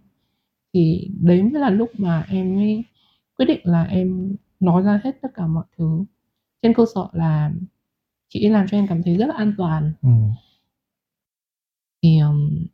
[0.73, 2.83] Thì đấy mới là lúc mà em mới
[3.37, 6.05] quyết định là em nói ra hết tất cả mọi thứ.
[6.61, 7.51] Trên cơ sở là
[8.29, 9.93] chị ấy làm cho em cảm thấy rất là an toàn.
[10.01, 10.09] ừ.
[12.03, 12.67] Thì, ờm,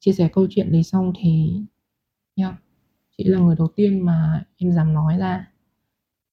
[0.00, 1.60] chia sẻ câu chuyện đấy xong thì
[2.36, 2.54] yeah,
[3.18, 5.52] chị là người đầu tiên mà em dám nói ra.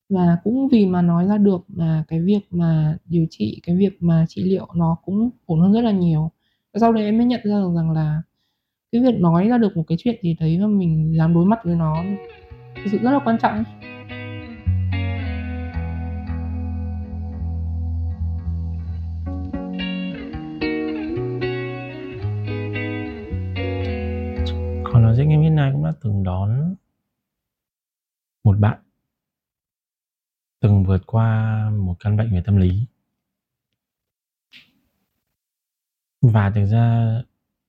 [0.09, 4.03] Và cũng vì mà nói ra được mà cái việc mà điều trị, cái việc
[4.03, 6.31] mà trị liệu nó cũng ổn hơn rất là nhiều.
[6.73, 8.21] Và sau đấy em mới nhận ra được rằng là
[8.91, 11.59] cái việc nói ra được một cái chuyện gì đấy mà mình dám đối mặt
[11.63, 12.03] với nó
[12.75, 13.92] thực sự rất là quan trọng ấy.
[25.63, 26.75] Nói cũng đã từng đón
[28.43, 28.79] một bạn
[30.59, 32.85] từng vượt qua một căn bệnh về tâm lý.
[36.21, 37.17] Và thực ra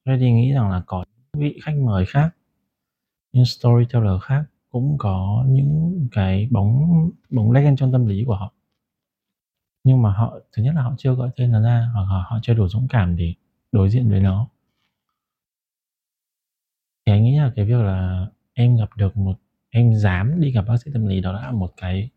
[0.04, 2.36] Reddy nghĩ rằng là có vị khách mời khác,
[3.32, 8.52] những storyteller khác cũng có những cái bóng bóng đen trong tâm lý của họ.
[9.84, 12.38] Nhưng mà họ thứ nhất là họ chưa gọi tên nó ra hoặc là họ
[12.42, 13.34] chưa đủ dũng cảm để
[13.72, 14.48] đối diện với nó.
[17.06, 19.38] Thì anh nghĩ là cái việc là em gặp được một
[19.70, 22.10] em dám đi gặp bác sĩ tâm lý đó đã là một cái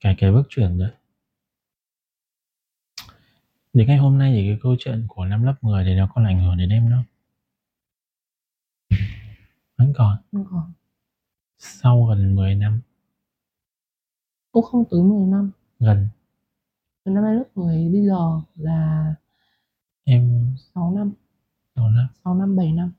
[0.00, 0.90] cái cái bước chuyển rồi.
[3.72, 6.24] Đến ngày hôm nay thì cái câu chuyện của năm lớp 10 thì nó còn
[6.24, 7.04] ảnh hưởng đến em không?
[9.76, 10.16] Vẫn còn.
[10.32, 10.72] Không còn.
[11.58, 12.80] Sau gần 10 năm.
[14.52, 15.50] Cũng không tới 10 năm.
[15.78, 16.08] Gần.
[17.04, 19.14] Từ năm em lớp 10 bây giờ là
[20.04, 21.12] Em 6 năm,
[21.76, 22.06] 6 năm.
[22.24, 22.92] 6 năm 7 năm.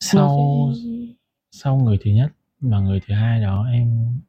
[0.00, 0.90] Sau sẽ
[1.50, 4.20] sau người thứ nhất và người thứ hai đó em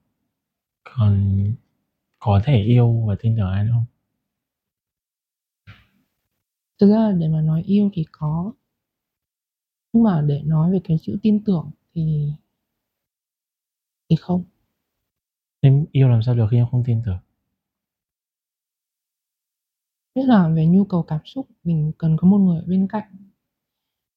[0.83, 1.43] còn
[2.19, 3.85] có thể yêu và tin tưởng ai nữa không?
[6.79, 8.53] Thực ra để mà nói yêu thì có.
[9.93, 12.31] Nhưng mà để nói về cái chữ tin tưởng thì
[14.09, 14.43] thì không.
[15.59, 17.19] Em yêu làm sao được khi em không tin tưởng?
[20.15, 23.11] Nhất là về nhu cầu cảm xúc mình cần có một người ở bên cạnh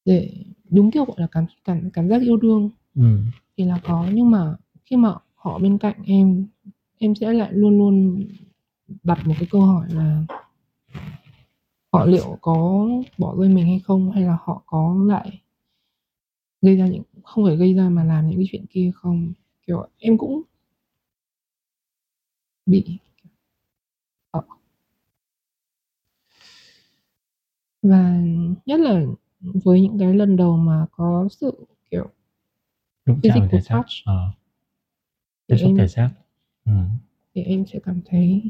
[0.05, 3.27] để đúng kiểu gọi là cảm cảm cảm giác yêu đương Ừm.
[3.57, 6.47] thì là có nhưng mà khi mà họ bên cạnh em
[6.99, 8.25] em sẽ lại luôn luôn
[9.03, 10.23] đặt một cái câu hỏi là
[11.93, 15.41] họ liệu có bỏ rơi mình hay không hay là họ có lại
[16.63, 19.33] gây ra những không phải gây ra mà làm những cái chuyện kia không
[19.67, 20.43] kiểu em cũng
[22.67, 22.99] bị
[24.31, 24.43] ờ.
[27.83, 28.21] và
[28.67, 29.03] nhất là
[29.41, 32.09] với những cái lần đầu mà có sự kiểu
[33.07, 33.75] về physical thể xác.
[33.75, 34.31] touch Ờ.
[35.47, 36.11] Tiếp xúc thể xác.
[36.65, 36.89] Ừm.
[37.35, 38.43] thì em sẽ cảm thấy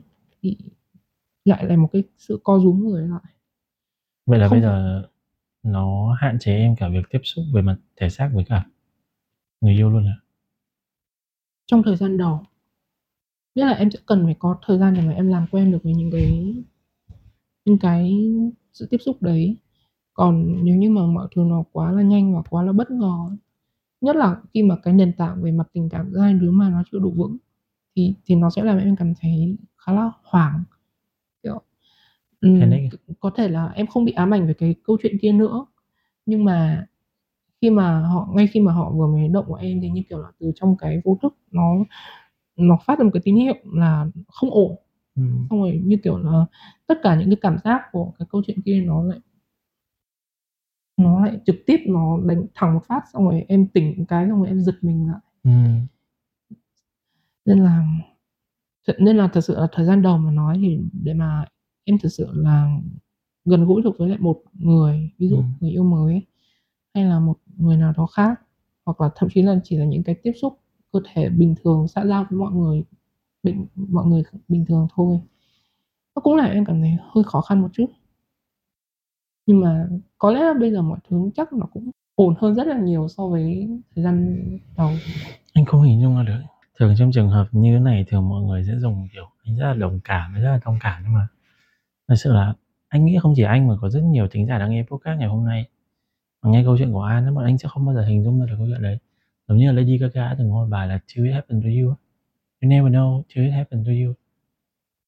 [0.42, 0.56] bị
[1.44, 3.22] lại là một cái sự co rúm người lại.
[4.26, 5.02] Vậy là Không bây giờ
[5.62, 8.66] nó hạn chế em cả việc tiếp xúc về mặt thể xác với cả
[9.60, 10.16] người yêu luôn à?
[11.66, 12.40] Trong thời gian đầu.
[13.54, 15.78] Nghĩa là em sẽ cần phải có thời gian để mà em làm quen được
[15.82, 16.54] với những cái
[17.64, 18.18] những cái
[18.72, 19.56] sự tiếp xúc đấy.
[20.14, 23.12] Còn nếu như mà mọi thứ nó quá là nhanh và quá là bất ngờ
[24.02, 26.70] nhất là khi mà cái nền tảng về mặt tình cảm giữa hai đứa mà
[26.70, 27.36] nó chưa đủ vững
[27.96, 30.64] thì thì nó sẽ làm em cảm thấy khá là hoảng.
[31.44, 31.62] Kiểu
[32.40, 32.78] ừm, à?
[33.20, 35.66] có thể là em không bị ám ảnh về cái câu chuyện kia nữa,
[36.26, 36.86] nhưng mà
[37.62, 40.20] khi mà họ ngay khi mà họ vừa mới động vào em thì, như kiểu
[40.22, 41.62] là, từ trong cái vô thức nó
[42.56, 44.76] nó phát ra một cái tín hiệu là không ổn.
[45.16, 45.46] Ừm.
[45.50, 46.46] Xong rồi, như kiểu là,
[46.88, 49.18] tất cả những cái cảm giác của cái câu chuyện kia nó lại
[51.00, 54.38] nó lại trực tiếp nó đánh thẳng một phát, xong rồi em tỉnh cái xong
[54.38, 55.20] rồi em giật mình lại.
[55.44, 55.86] Ừm.
[57.46, 57.84] Nên là
[58.86, 61.44] thật nên là thật sự là thời gian đầu mà nói thì để mà
[61.84, 62.78] em thực sự là
[63.44, 65.46] gần gũi được với lại một người, ví dụ Ừm.
[65.60, 66.26] người yêu mới ấy,
[66.94, 68.40] hay là một người nào đó khác,
[68.86, 70.60] hoặc là thậm chí là chỉ là những cái tiếp xúc
[70.92, 72.84] cơ thể bình thường, xã giao với mọi người
[73.42, 75.20] bình mọi người bình thường thôi.
[76.16, 77.86] Nó cũng làm em cảm thấy hơi khó khăn một chút.
[79.46, 79.88] Nhưng mà
[80.18, 83.08] có lẽ là bây giờ mọi thứ chắc nó cũng ổn hơn rất là nhiều
[83.08, 84.36] so với thời gian
[84.76, 84.90] đầu.
[85.52, 86.40] Anh không hình dung ra được.
[86.78, 89.66] Thường trong trường hợp như thế này thường mọi người sẽ dùng, kiểu, anh rất
[89.66, 91.28] là đồng cảm, rất là thông cảm nhưng mà
[92.08, 92.54] thật sự là
[92.88, 95.28] anh nghĩ không chỉ anh mà có rất nhiều thính giả đang nghe podcast ngày
[95.28, 95.68] hôm nay
[96.42, 98.40] mà nghe câu chuyện của An á, bọn anh sẽ không bao giờ hình dung
[98.40, 98.98] ra được câu chuyện đấy.
[99.48, 101.94] Giống như là Lady Gaga đã từng có bài là "Till it happened to you"
[102.62, 104.14] "You never know till it happened to you."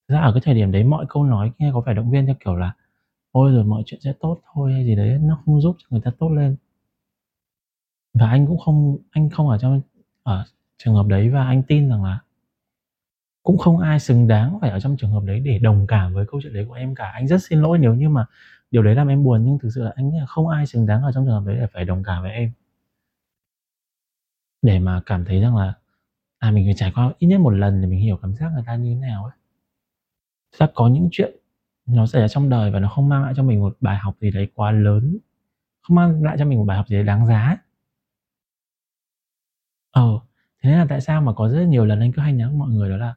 [0.09, 2.27] Thật ra ở cái thời điểm đấy mọi câu nói nghe có vẻ động viên
[2.27, 2.73] theo kiểu là
[3.33, 6.01] "Ôi, rồi mọi chuyện sẽ tốt thôi" hay gì đấy, nó không giúp cho người
[6.01, 6.57] ta tốt lên.
[8.15, 9.81] Và anh cũng không anh không ở trong
[10.23, 10.45] ở
[10.79, 12.21] trường hợp đấy và anh tin rằng là
[13.43, 16.27] cũng không ai xứng đáng phải ở trong trường hợp đấy để đồng cảm với
[16.29, 17.11] câu chuyện đấy của em cả.
[17.15, 18.27] Anh rất xin lỗi nếu như mà
[18.71, 20.87] điều đấy làm em buồn nhưng thực sự là anh nghĩ là không ai xứng
[20.87, 22.53] đáng ở trong trường hợp đấy để phải đồng cảm với em.
[24.63, 25.75] Để mà cảm thấy rằng là,
[26.39, 28.63] à, mình phải trải qua ít nhất một lần để mình hiểu cảm giác người
[28.67, 29.33] ta như thế nào ấy.
[30.59, 31.37] Thực có những chuyện
[31.87, 34.17] nó xảy ra trong đời và nó không mang lại cho mình một bài học
[34.21, 35.19] gì đấy quá lớn,
[35.83, 37.57] không mang lại cho mình một bài học gì đấy đáng giá ấy.
[39.91, 40.21] Ờ,
[40.63, 42.71] thế nên là tại sao mà có rất nhiều lần anh cứ hay nhắn mọi
[42.71, 43.15] người đó là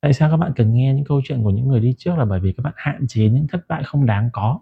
[0.00, 2.24] tại sao các bạn cần nghe những câu chuyện của những người đi trước là
[2.24, 4.60] bởi vì các bạn hạn chế những thất bại không đáng có.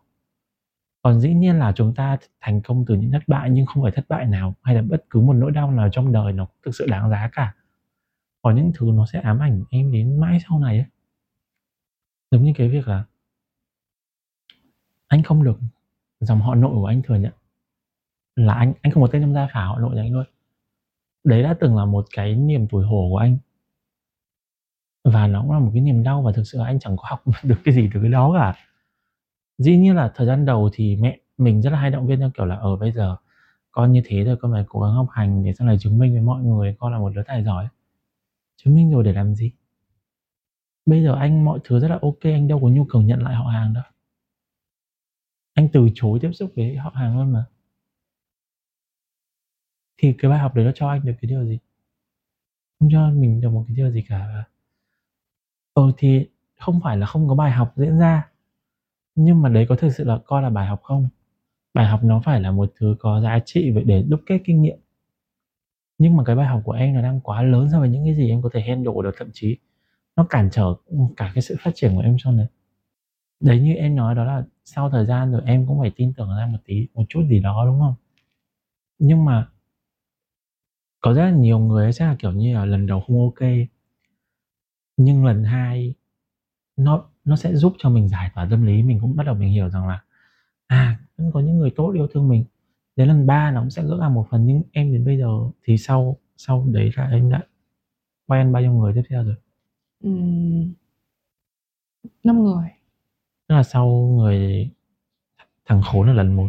[1.03, 3.93] Còn dĩ nhiên là chúng ta thành công từ những thất bại nhưng không phải
[3.93, 6.75] thất bại nào hay là bất cứ một nỗi đau nào trong đời nó thực
[6.75, 7.55] sự đáng giá cả.
[8.43, 10.87] Có những thứ nó sẽ ám ảnh em đến mãi sau này ấy.
[12.31, 13.05] Giống như cái việc là
[15.09, 15.59] anh không được
[16.21, 17.33] dòng họ nội của anh thừa nhận
[18.37, 20.25] là anh anh không có tên trong gia phả họ nội nhà anh luôn.
[21.25, 23.39] Đấy đã từng là một cái niềm tủi hổ của anh.
[25.05, 27.05] Và nó cũng là một cái niềm đau và thực sự là anh chẳng có
[27.09, 28.55] học được cái gì từ cái đó cả.
[29.59, 32.31] Dĩ nhiên là thời gian đầu thì mẹ mình rất là hay động viên theo
[32.31, 33.17] kiểu là ở bây giờ
[33.73, 36.13] con như thế rồi con phải cố gắng học hành để sau này chứng minh
[36.13, 37.69] với mọi người con là một đứa tài giỏi."
[38.57, 39.53] Chứng minh rồi để làm gì?
[40.87, 43.23] Bây giờ anh mọi thứ rất là ô kê, anh đâu có nhu cầu nhận
[43.23, 43.85] lại họ hàng đâu.
[45.55, 47.45] Anh từ chối tiếp xúc với họ hàng luôn mà.
[49.99, 51.59] Thì cái bài học đấy nó cho anh được cái điều gì?
[52.79, 54.45] Không cho mình được một cái điều gì cả.
[55.75, 56.29] Ừ, thì
[56.59, 58.31] không phải là không có bài học diễn ra,
[59.15, 61.09] nhưng mà đấy có thực sự là coi là bài học không?
[61.75, 64.63] Bài học nó phải là một thứ có giá trị vậy để đúc kết kinh
[64.63, 64.79] nghiệm.
[65.99, 68.15] nhưng mà cái bài học của em nó đang quá lớn so với những cái
[68.15, 69.57] gì em có thể handle được thậm chí
[70.21, 70.75] nó cản trở
[71.17, 72.47] cả cái sự phát triển của em sau này
[73.41, 76.29] đấy, như em nói đó là sau thời gian rồi em cũng phải tin tưởng
[76.39, 77.95] ra một tí, một chút gì đó, đúng không?
[78.99, 79.49] Nhưng mà
[81.01, 83.49] có rất là nhiều người sẽ là kiểu như là lần đầu không ok.
[84.97, 85.95] Nhưng lần hai,
[86.77, 88.83] nó nó sẽ giúp cho mình giải tỏa tâm lý.
[88.83, 90.03] Mình cũng bắt đầu mình hiểu rằng là
[90.67, 92.45] à vẫn có những người tốt yêu thương mình.
[92.97, 95.29] Đến lần ba nó cũng sẽ gỡ ra một phần, nhưng em đến bây giờ
[95.65, 97.43] thì sau sau đấy là em đã
[98.29, 99.37] quen bao nhiêu người tiếp theo rồi.
[100.05, 100.75] Ừm,
[102.25, 102.69] năm người.
[103.49, 103.89] Tức là sau
[104.19, 104.71] người
[105.67, 106.49] thằng khốn là lần một.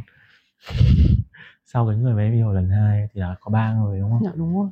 [1.66, 4.24] Sau cái người mà em yêu lần hai thì là có ba người đúng không?
[4.24, 4.70] Dạ đúng rồi.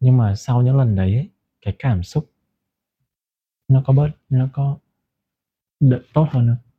[0.00, 1.28] Nhưng mà sau những lần đấy ấy,
[1.62, 2.30] cái cảm xúc
[3.68, 4.78] nó có bớt nó có
[5.80, 6.70] đỡ tốt hơn không?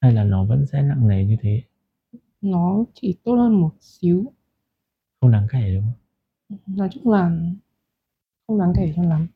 [0.00, 1.62] Hay là nó vẫn sẽ nặng nề như thế?
[2.40, 4.32] Nó chỉ tốt hơn một xíu.
[5.20, 6.58] Không đáng kể đúng không?
[6.76, 7.40] Nói chung là
[8.46, 9.26] không đáng kể cho lắm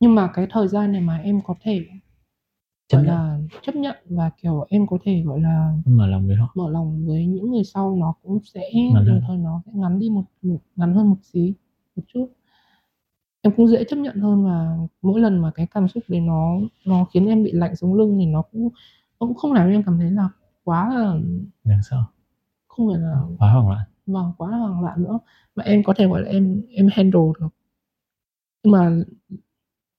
[0.00, 1.86] nhưng mà cái thời gian này mà em có thể
[2.88, 3.14] chấp gọi nhận.
[3.14, 6.52] là chấp nhận và kiểu em có thể gọi là mở lòng với họ.
[6.54, 9.22] mở lòng với những người sau nó cũng sẽ Ngắn đồng hơn.
[9.26, 11.54] thời nó sẽ ngắn đi một, một ngắn hơn một xí
[11.96, 12.28] một chút.
[13.42, 16.58] Em cũng dễ chấp nhận hơn và mỗi lần mà cái cảm xúc đấy nó
[16.86, 18.62] nó khiến em bị lạnh sống lưng thì nó cũng
[19.20, 20.28] nó cũng không làm em cảm thấy là
[20.64, 21.16] quá là
[21.64, 22.04] đáng sợ.
[22.68, 23.86] không phải là quá hoảng loạn.
[24.06, 25.18] Vâng quá là hoảng loạn nữa.
[25.54, 27.48] Mà em có thể gọi là em em handle được.
[28.64, 28.90] Nhưng mà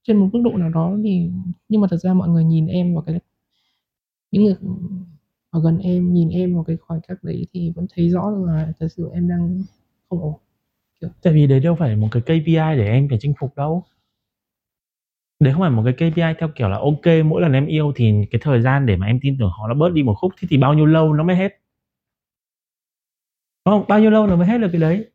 [0.04, 1.32] trên một mức độ nào đó thì,
[1.70, 3.20] nhưng mà thật ra mọi người nhìn em vào cái
[4.32, 4.56] những người
[5.50, 8.74] ở gần em nhìn em vào cái khoảnh khắc đấy thì vẫn thấy rõ là
[8.80, 9.64] thật sự em đang
[10.10, 10.34] không ổn
[11.22, 13.84] tại vì đấy đâu phải một cái KPI để em phải chinh phục đâu.
[15.40, 18.14] Đấy không phải một cái KPI theo kiểu là ok, mỗi lần em yêu thì
[18.32, 20.48] cái thời gian để mà em tin tưởng họ nó bớt đi một khúc thì
[20.52, 21.62] thì bao nhiêu lâu nó mới hết?
[23.66, 23.86] Đúng không?
[23.88, 25.12] Bao nhiêu lâu nó mới hết được cái đấy?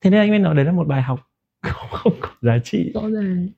[0.00, 1.20] Thế nên anh mới nói đấy là một bài học.
[1.72, 2.90] không, không có giá trị.
[2.94, 3.48] Rõ ràng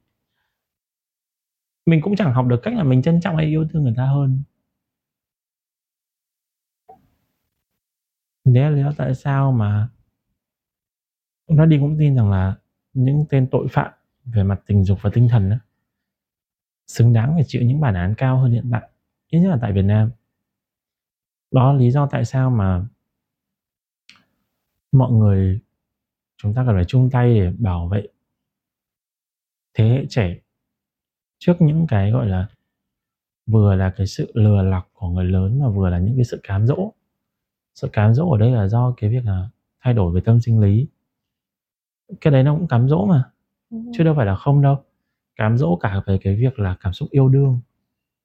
[1.86, 4.06] mình cũng chẳng học được cách là mình trân trọng hay yêu thương người ta
[4.06, 4.42] hơn.
[8.44, 9.88] Đấy là lý do tại sao mà
[11.48, 12.56] nó đi cũng tin rằng là
[12.92, 13.92] những tên tội phạm
[14.24, 15.56] về mặt tình dục và tinh thần đó,
[16.86, 18.90] xứng đáng phải chịu những bản án cao hơn hiện tại
[19.28, 20.10] ít nhất là tại Việt Nam.
[21.50, 22.84] Đó là lý do tại sao mà
[24.92, 25.60] mọi người
[26.36, 28.06] chúng ta cần phải chung tay để bảo vệ
[29.74, 30.36] thế hệ trẻ
[31.38, 32.48] trước những cái gọi là
[33.46, 36.40] vừa là cái sự lừa lọc của người lớn mà vừa là những cái sự
[36.42, 36.92] cám dỗ.
[37.74, 39.48] Sự cám dỗ ở đây là do cái việc là
[39.80, 40.86] thay đổi về tâm sinh lý.
[42.20, 43.24] Cái đấy nó cũng cám dỗ mà
[43.70, 44.84] chứ đâu phải là không đâu.
[45.36, 47.60] Cám dỗ cả về cái việc là cảm xúc yêu đương.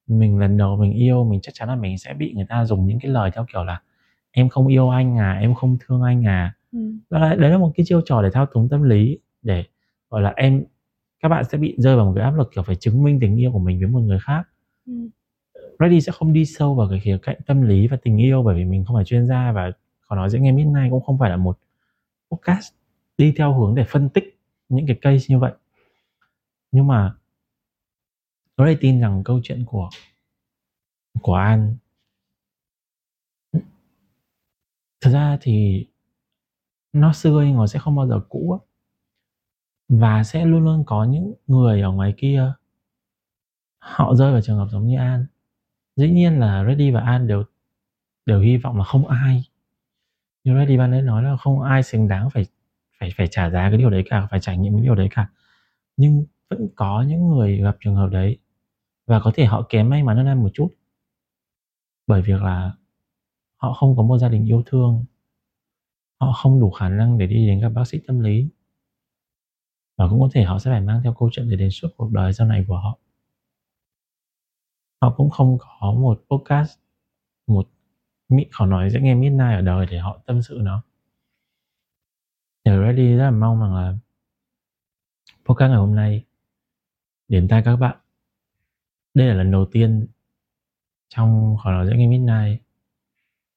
[0.08, 2.88] Mình lần đầu mình yêu mình chắc chắn là mình sẽ bị người ta dùng
[2.88, 3.82] những cái lời theo kiểu là
[4.32, 6.80] em không yêu anh à em không thương anh à ừ.
[7.10, 9.64] đó là, đấy là một cái chiêu trò để thao túng tâm lý để
[10.10, 10.64] gọi là em
[11.20, 13.40] các bạn sẽ bị rơi vào một cái áp lực kiểu phải chứng minh tình
[13.40, 14.44] yêu của mình với một người khác
[14.86, 14.94] Ừ.
[15.80, 18.56] Ready sẽ không đi sâu vào cái khía cạnh tâm lý và tình yêu bởi
[18.56, 21.30] vì mình không phải chuyên gia và khó nói dễ nghe Midnight cũng không phải
[21.30, 21.60] là một
[22.32, 22.74] podcast
[23.18, 25.54] đi theo hướng để phân tích những cái case như vậy
[26.72, 27.16] nhưng mà
[28.56, 29.90] tôi tin rằng câu chuyện của
[31.22, 31.76] của An
[35.02, 35.86] thật ra thì
[36.94, 38.60] nó xưa nhưng mà sẽ không bao giờ cũ á.
[39.90, 42.54] và sẽ luôn luôn có những người ở ngoài kia,
[43.80, 45.26] họ rơi vào trường hợp giống như An.
[45.96, 47.44] Dĩ nhiên là Reddy và An đều
[48.26, 49.44] đều hy vọng là không ai.
[50.44, 52.46] Như Reddy ban nãy nói là không ai xứng đáng phải
[53.00, 55.30] phải phải trả giá cái điều đấy cả, phải trải nghiệm cái điều đấy cả.
[55.98, 58.38] Nhưng vẫn có những người gặp trường hợp đấy
[59.08, 60.70] và có thể họ kém may mắn hơn em một chút.
[62.08, 62.72] Bởi việc là
[63.58, 65.06] họ không có một gia đình yêu thương
[66.22, 68.50] họ không đủ khả năng để đi đến các bác sĩ tâm lý.
[69.98, 72.12] Và cũng có thể họ sẽ phải mang theo câu chuyện để đến suốt cuộc
[72.12, 73.00] đời sau này của họ.
[75.02, 76.80] Họ cũng không có một podcast,
[77.48, 77.70] một
[78.30, 80.84] mỹ khó nói sẽ nghe midnight ở đời để họ tâm sự nó.
[82.66, 83.96] Thì ready rất là mong rằng là
[85.46, 86.26] podcast ngày hôm nay
[87.28, 87.98] đến tay các bạn.
[89.14, 90.08] Đây là lần đầu tiên
[91.10, 92.62] trong khỏi nói sẽ nghe midnight.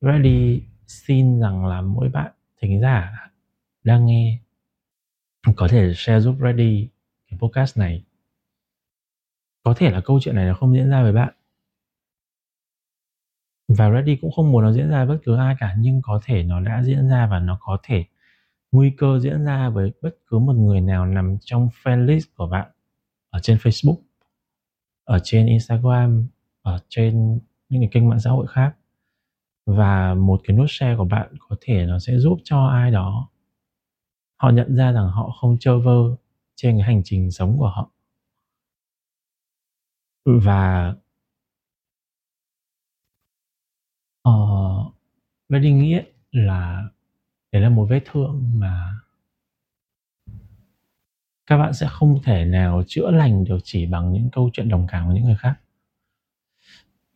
[0.00, 2.32] Ready xin rằng là mỗi bạn
[2.68, 3.30] thính giả
[3.84, 4.38] đang nghe
[5.56, 6.88] có thể share giúp ready
[7.30, 8.04] cái podcast này.
[9.62, 11.34] Có thể là câu chuyện này nó không diễn ra với bạn.
[13.68, 16.20] Và Ready cũng không muốn nó diễn ra với bất cứ ai cả nhưng có
[16.24, 18.04] thể nó đã diễn ra và nó có thể
[18.72, 22.46] nguy cơ diễn ra với bất cứ một người nào nằm trong fan list của
[22.46, 22.70] bạn
[23.30, 23.98] ở trên Facebook,
[25.04, 26.26] ở trên Instagram,
[26.62, 28.74] ở trên những cái kênh mạng xã hội khác
[29.66, 33.28] và một cái nút share của bạn có thể nó sẽ giúp cho ai đó.
[34.36, 36.16] Họ nhận ra rằng họ không trơ vơ
[36.56, 37.90] trên cái hành trình sống của họ.
[40.24, 40.94] Và
[44.28, 44.94] uh,
[45.48, 46.00] đi nghĩ
[46.32, 46.84] là
[47.52, 49.00] đấy là một vết thương mà
[51.46, 54.86] các bạn sẽ không thể nào chữa lành được chỉ bằng những câu chuyện đồng
[54.90, 55.54] cảm của những người khác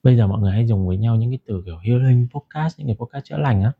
[0.08, 2.86] bây giờ mọi người hay dùng với nhau những cái từ kiểu healing podcast, những
[2.86, 3.72] cái podcast chữa lành á.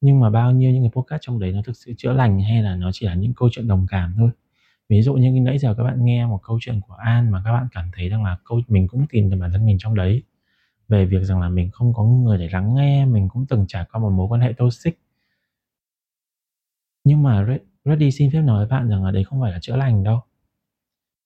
[0.00, 2.62] Nhưng mà bao nhiêu những cái podcast trong đấy nó thực sự chữa lành hay
[2.62, 4.30] là nó chỉ là những câu chuyện đồng cảm thôi?
[4.88, 7.52] Ví dụ như nãy giờ các bạn nghe một câu chuyện của An mà các
[7.52, 10.22] bạn cảm thấy rằng là câu, mình cũng tìm được bản thân mình trong đấy.
[10.88, 13.84] Về việc rằng là mình không có người để lắng nghe, mình cũng từng trải
[13.92, 14.98] qua một mối quan hệ toxic.
[17.04, 17.46] Nhưng mà
[17.84, 20.20] Reddy xin phép nói với bạn rằng là đấy không phải là chữa lành đâu.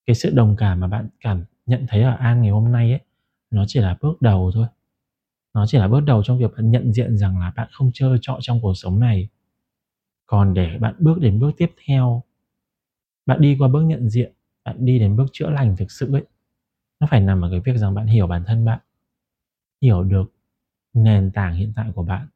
[0.05, 2.99] Cái sự đồng cảm mà bạn cảm nhận thấy ở An ngày hôm nay ấy
[3.53, 4.67] nó chỉ là bước đầu thôi.
[5.55, 8.17] Nó chỉ là bước đầu trong việc bạn nhận diện rằng là bạn không chơi
[8.21, 9.29] trọ trong cuộc sống này.
[10.25, 12.23] Còn để bạn bước đến bước tiếp theo,
[13.25, 14.33] bạn đi qua bước nhận diện,
[14.65, 16.25] bạn đi đến bước chữa lành thực sự ấy,
[16.99, 18.79] nó phải nằm ở cái việc rằng bạn hiểu bản thân bạn,
[19.81, 20.33] hiểu được
[20.93, 22.27] nền tảng hiện tại của bạn.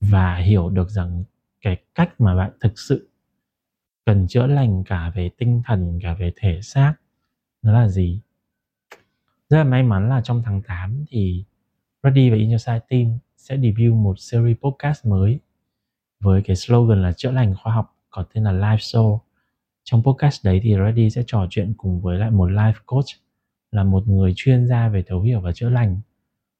[0.00, 1.24] Và hiểu được rằng
[1.60, 3.08] cái cách mà bạn thực sự
[4.06, 6.94] cần chữa lành cả về tinh thần, cả về thể xác,
[7.62, 8.20] nó là gì?
[9.48, 11.44] Rất là may mắn là trong tháng 8 thì
[12.02, 12.56] Ready và In
[12.88, 15.38] Team sẽ debut một series podcast mới
[16.20, 19.18] với cái slogan là chữa lành khoa học có tên là Life Show.
[19.84, 23.04] Trong podcast đấy thì Ready sẽ trò chuyện cùng với lại một life coach,
[23.70, 26.00] là một người chuyên gia về thấu hiểu và chữa lành,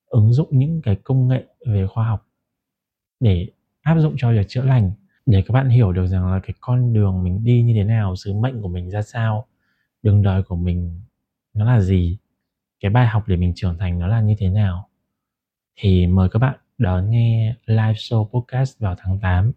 [0.07, 2.26] ứng dụng những cái công nghệ về khoa học
[3.20, 3.49] để
[3.82, 4.93] áp dụng cho việc chữa lành
[5.26, 8.16] để các bạn hiểu được rằng là cái con đường mình đi như thế nào,
[8.16, 9.47] sứ mệnh của mình ra sao,
[10.03, 11.01] đường đời của mình
[11.55, 12.18] nó là gì
[12.80, 14.88] cái bài học để mình trưởng thành nó là như thế nào?
[15.76, 19.52] Thì mời các bạn đón nghe live show podcast vào tháng 8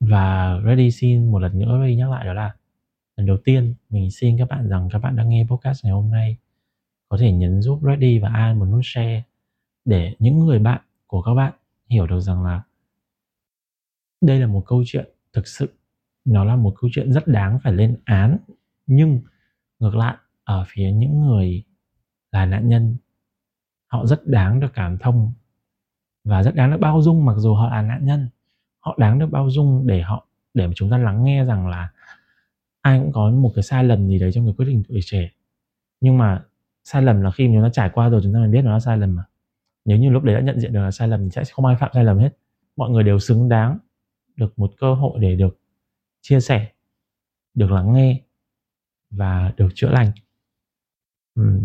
[0.00, 2.54] và Ready xin một lần nữa Ready nhắc lại đó là,
[3.16, 6.10] lần đầu tiên mình xin các bạn rằng các bạn đang nghe podcast ngày hôm
[6.10, 6.36] nay,
[7.08, 9.22] có thể nhấn giúp Ready và An một nút share
[9.84, 11.52] để những người bạn của các bạn
[11.88, 12.62] hiểu được rằng là
[14.20, 15.72] đây là một câu chuyện thực sự,
[16.24, 18.38] nó là một câu chuyện rất đáng phải lên án.
[18.86, 19.20] Nhưng
[19.78, 21.62] ngược lại, ở phía những người
[22.32, 22.96] là nạn nhân.
[23.86, 25.32] Họ rất đáng được cảm thông
[26.24, 28.28] và rất đáng được bao dung, mặc dù họ là nạn nhân.
[28.80, 31.92] Họ đáng được bao dung để họ, để mà chúng ta lắng nghe rằng là
[32.80, 35.30] ai cũng có một cái sai lầm gì đấy trong cái quyết định tuổi trẻ.
[36.00, 36.44] Nhưng mà
[36.84, 38.80] sai lầm là khi chúng ta trải qua rồi, chúng ta mới biết nó là
[38.80, 39.24] sai lầm mà.
[39.84, 41.76] Nếu như lúc đấy đã nhận diện được là sai lầm thì sẽ không ai
[41.76, 42.30] phạm sai lầm hết.
[42.76, 43.78] Mọi người đều xứng đáng
[44.36, 45.58] được một cơ hội để được
[46.20, 46.72] chia sẻ,
[47.54, 48.20] được lắng nghe
[49.10, 50.12] và được chữa lành.
[51.34, 51.60] Ừ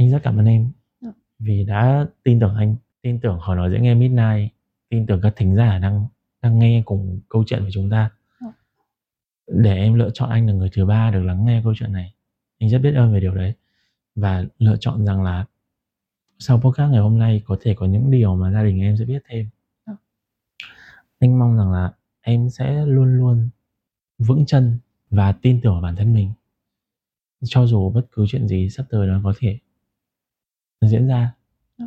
[0.00, 0.70] anh rất cảm ơn em
[1.00, 1.12] dạ.
[1.38, 4.52] vì đã tin tưởng anh tin tưởng khỏi nói dễ nghe midnight
[4.88, 6.06] tin tưởng các thính giả đang
[6.42, 8.52] đang nghe cùng câu chuyện của chúng ta dạ.
[9.46, 12.14] để em lựa chọn anh là người thứ ba được lắng nghe câu chuyện này
[12.58, 13.54] anh rất biết ơn về điều đấy
[14.14, 15.44] và lựa chọn rằng là
[16.38, 19.04] sau podcast ngày hôm nay có thể có những điều mà gia đình em sẽ
[19.04, 19.48] biết thêm
[19.86, 19.92] ừ.
[21.18, 23.48] anh mong rằng là em sẽ luôn luôn
[24.18, 24.78] vững chân
[25.10, 26.32] và tin tưởng vào bản thân mình
[27.44, 29.58] cho dù bất cứ chuyện gì sắp tới nó có thể
[30.80, 31.34] diễn ra.
[31.78, 31.84] Ừ.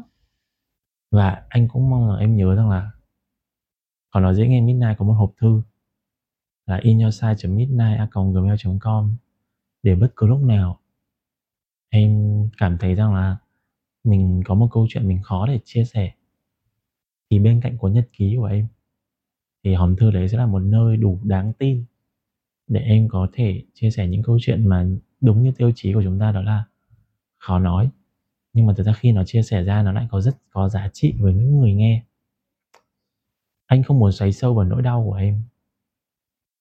[1.12, 2.92] và anh cũng mong là em nhớ rằng là
[4.12, 5.62] còn nói dễ nghe midnight có một hộp thư
[6.66, 9.16] là inyourside.midnight.gmail.com
[9.84, 10.80] để bất cứ lúc nào
[11.90, 12.22] em
[12.58, 13.38] cảm thấy rằng là
[14.04, 16.14] mình có một câu chuyện mình khó để chia sẻ
[17.30, 18.68] thì bên cạnh cuốn nhật ký của em
[19.64, 21.86] thì hòm thư đấy sẽ là một nơi đủ đáng tin
[22.68, 24.88] để em có thể chia sẻ những câu chuyện mà
[25.22, 26.66] đúng như tiêu chí của chúng ta đó là
[27.38, 27.90] khó nói
[28.54, 30.90] nhưng mà thực ra khi nó chia sẻ ra nó lại có rất có giá
[30.94, 32.04] trị với những người nghe
[33.66, 35.44] anh không muốn xoáy sâu vào nỗi đau của em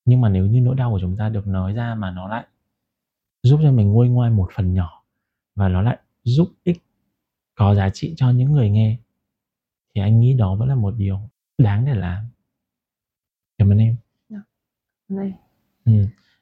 [0.05, 2.47] nhưng mà nếu như nỗi đau của chúng ta được nói ra mà nó lại
[3.43, 5.05] giúp cho mình nguôi ngoai một phần nhỏ
[5.55, 6.83] và nó lại giúp ích
[7.55, 8.99] có giá trị cho những người nghe
[9.95, 11.21] thì anh nghĩ đó vẫn là một điều
[11.59, 12.27] đáng để làm
[13.59, 13.97] cảm ơn em
[14.29, 14.39] dạ.
[15.09, 15.33] đây
[15.85, 15.93] ừ.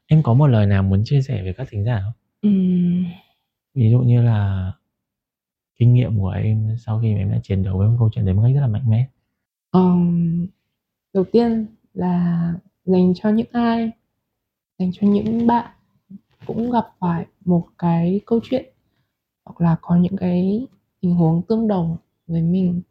[0.07, 2.51] em có một lời nào muốn chia sẻ với các thính giả không ừ.
[3.74, 4.72] ví dụ như là
[5.81, 8.35] kinh nghiệm của em sau khi em đã chiến đấu với một câu chuyện đấy
[8.35, 9.09] một cách rất là mạnh mẽ?
[9.70, 10.47] Um,
[11.12, 12.55] đầu tiên là
[12.85, 13.91] dành cho những ai
[14.78, 15.70] dành cho những bạn
[16.47, 18.64] cũng gặp phải một cái câu chuyện
[19.45, 20.66] hoặc là có những cái
[21.01, 22.83] tình huống tương đồng với mình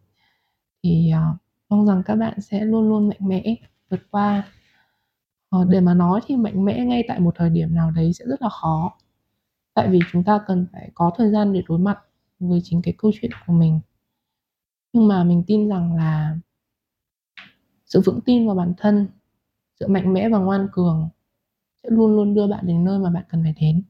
[0.84, 1.38] thì uh,
[1.70, 3.56] mong rằng các bạn sẽ luôn luôn mạnh mẽ
[3.90, 4.48] vượt qua.
[5.56, 8.26] Uh, để mà nói thì mạnh mẽ ngay tại một thời điểm nào đấy sẽ
[8.28, 8.98] rất là khó
[9.74, 12.00] tại vì chúng ta cần phải có thời gian để đối mặt
[12.40, 13.80] với chính cái câu chuyện của mình.
[14.94, 16.38] Nhưng mà mình tin rằng là
[17.86, 19.08] sự vững tin vào bản thân
[19.80, 21.10] sự mạnh mẽ và ngoan cường
[21.84, 23.84] sẽ luôn luôn đưa bạn đến nơi mà bạn cần phải đến.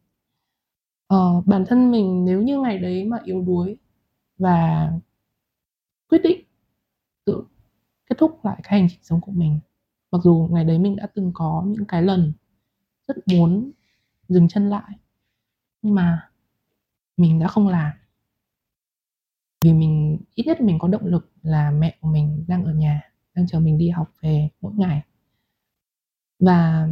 [1.07, 3.77] Ờ, bản thân mình nếu như ngày đấy mà yếu đuối
[4.37, 4.91] và
[6.09, 6.41] quyết định
[7.25, 7.43] tự
[8.09, 9.59] kết thúc lại cái hành trình sống của mình
[10.11, 12.33] mặc dù ngày đấy mình đã từng có những cái lần
[13.07, 13.71] rất muốn
[14.29, 14.91] dừng chân lại
[15.81, 16.29] nhưng mà
[17.17, 17.91] mình đã không làm
[19.65, 23.01] vì mình, ít nhất mình có động lực là mẹ của mình đang ở nhà,
[23.35, 25.01] đang chờ mình đi học về mỗi ngày.
[26.39, 26.87] Và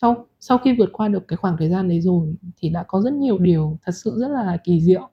[0.00, 3.00] sau sau khi vượt qua được cái khoảng thời gian đấy rồi thì đã có
[3.00, 5.08] rất nhiều điều thật sự rất là kỳ diệu,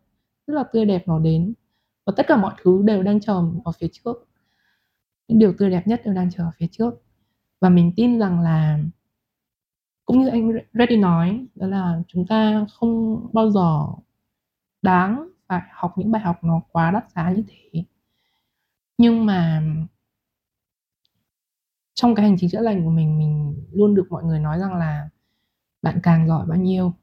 [0.48, 1.54] rất là tươi đẹp nó đến.
[2.06, 4.28] Và tất cả mọi thứ đều đang chờ ở phía trước.
[5.28, 6.94] Những điều tươi đẹp nhất đều đang chờ ở phía trước.
[7.62, 8.80] Và mình tin rằng là,
[10.06, 13.88] cũng như anh Reddy nói, đó là chúng ta không bao giờ
[14.82, 17.84] đáng phải học những bài học nó quá đắt giá như thế.
[18.98, 19.64] Nhưng mà
[21.94, 24.76] trong cái hành trình chữa lành của mình mình luôn được mọi người nói rằng
[24.76, 25.10] là
[25.82, 26.94] bạn càng giỏi bao nhiêu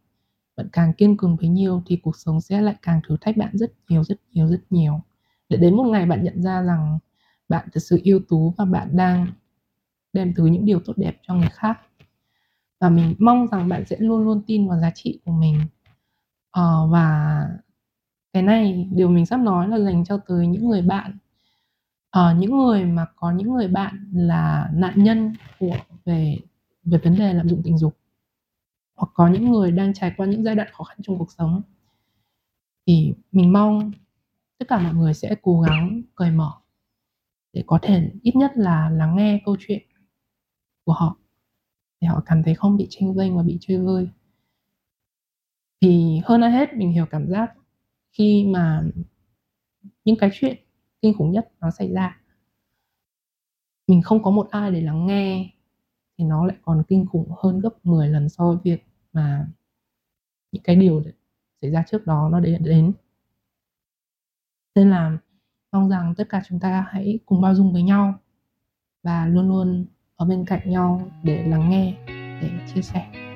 [0.56, 3.50] bạn càng kiên cường bấy nhiêu thì cuộc sống sẽ lại càng thử thách bạn
[3.58, 5.00] rất nhiều rất nhiều rất nhiều.
[5.48, 6.98] Để đến một ngày bạn nhận ra rằng
[7.48, 9.26] bạn thật sự yêu tú và bạn đang
[10.12, 11.80] đem tới những điều tốt đẹp cho người khác.
[12.80, 15.60] Và mình mong rằng bạn sẽ luôn luôn tin vào giá trị của mình
[16.58, 17.40] uh, và
[18.38, 21.16] cái này điều mình sắp nói là dành cho tới những người bạn.
[22.10, 26.36] Ờ, những người mà có những người bạn là nạn nhân của về
[26.84, 27.96] về vấn đề lạm dụng tình dục.
[28.96, 31.62] Hoặc có những người đang trải qua những giai đoạn khó khăn trong cuộc sống.
[32.86, 33.92] Thì mình mong
[34.58, 36.52] tất cả mọi người sẽ cố gắng cởi mở
[37.52, 39.82] để có thể ít nhất là lắng nghe câu chuyện
[40.84, 41.16] của họ
[42.00, 44.08] để họ cảm thấy không bị tranh vênh và bị chơi vơi.
[45.80, 47.57] Thì hơn ai hết mình hiểu cảm giác
[48.18, 48.84] khi mà
[50.04, 50.56] những cái chuyện
[51.02, 52.20] kinh khủng nhất nó xảy ra.
[53.86, 55.50] Mình không có một ai để lắng nghe
[56.18, 59.48] thì nó lại còn kinh khủng hơn gấp 10 lần so với việc mà
[60.52, 61.02] những cái điều
[61.62, 62.92] xảy ra trước đó nó đến.
[64.74, 65.18] Nên là
[65.72, 68.20] mong rằng tất cả chúng ta hãy cùng bao dung với nhau
[69.02, 71.94] và luôn luôn ở bên cạnh nhau để lắng nghe,
[72.42, 73.27] để chia sẻ.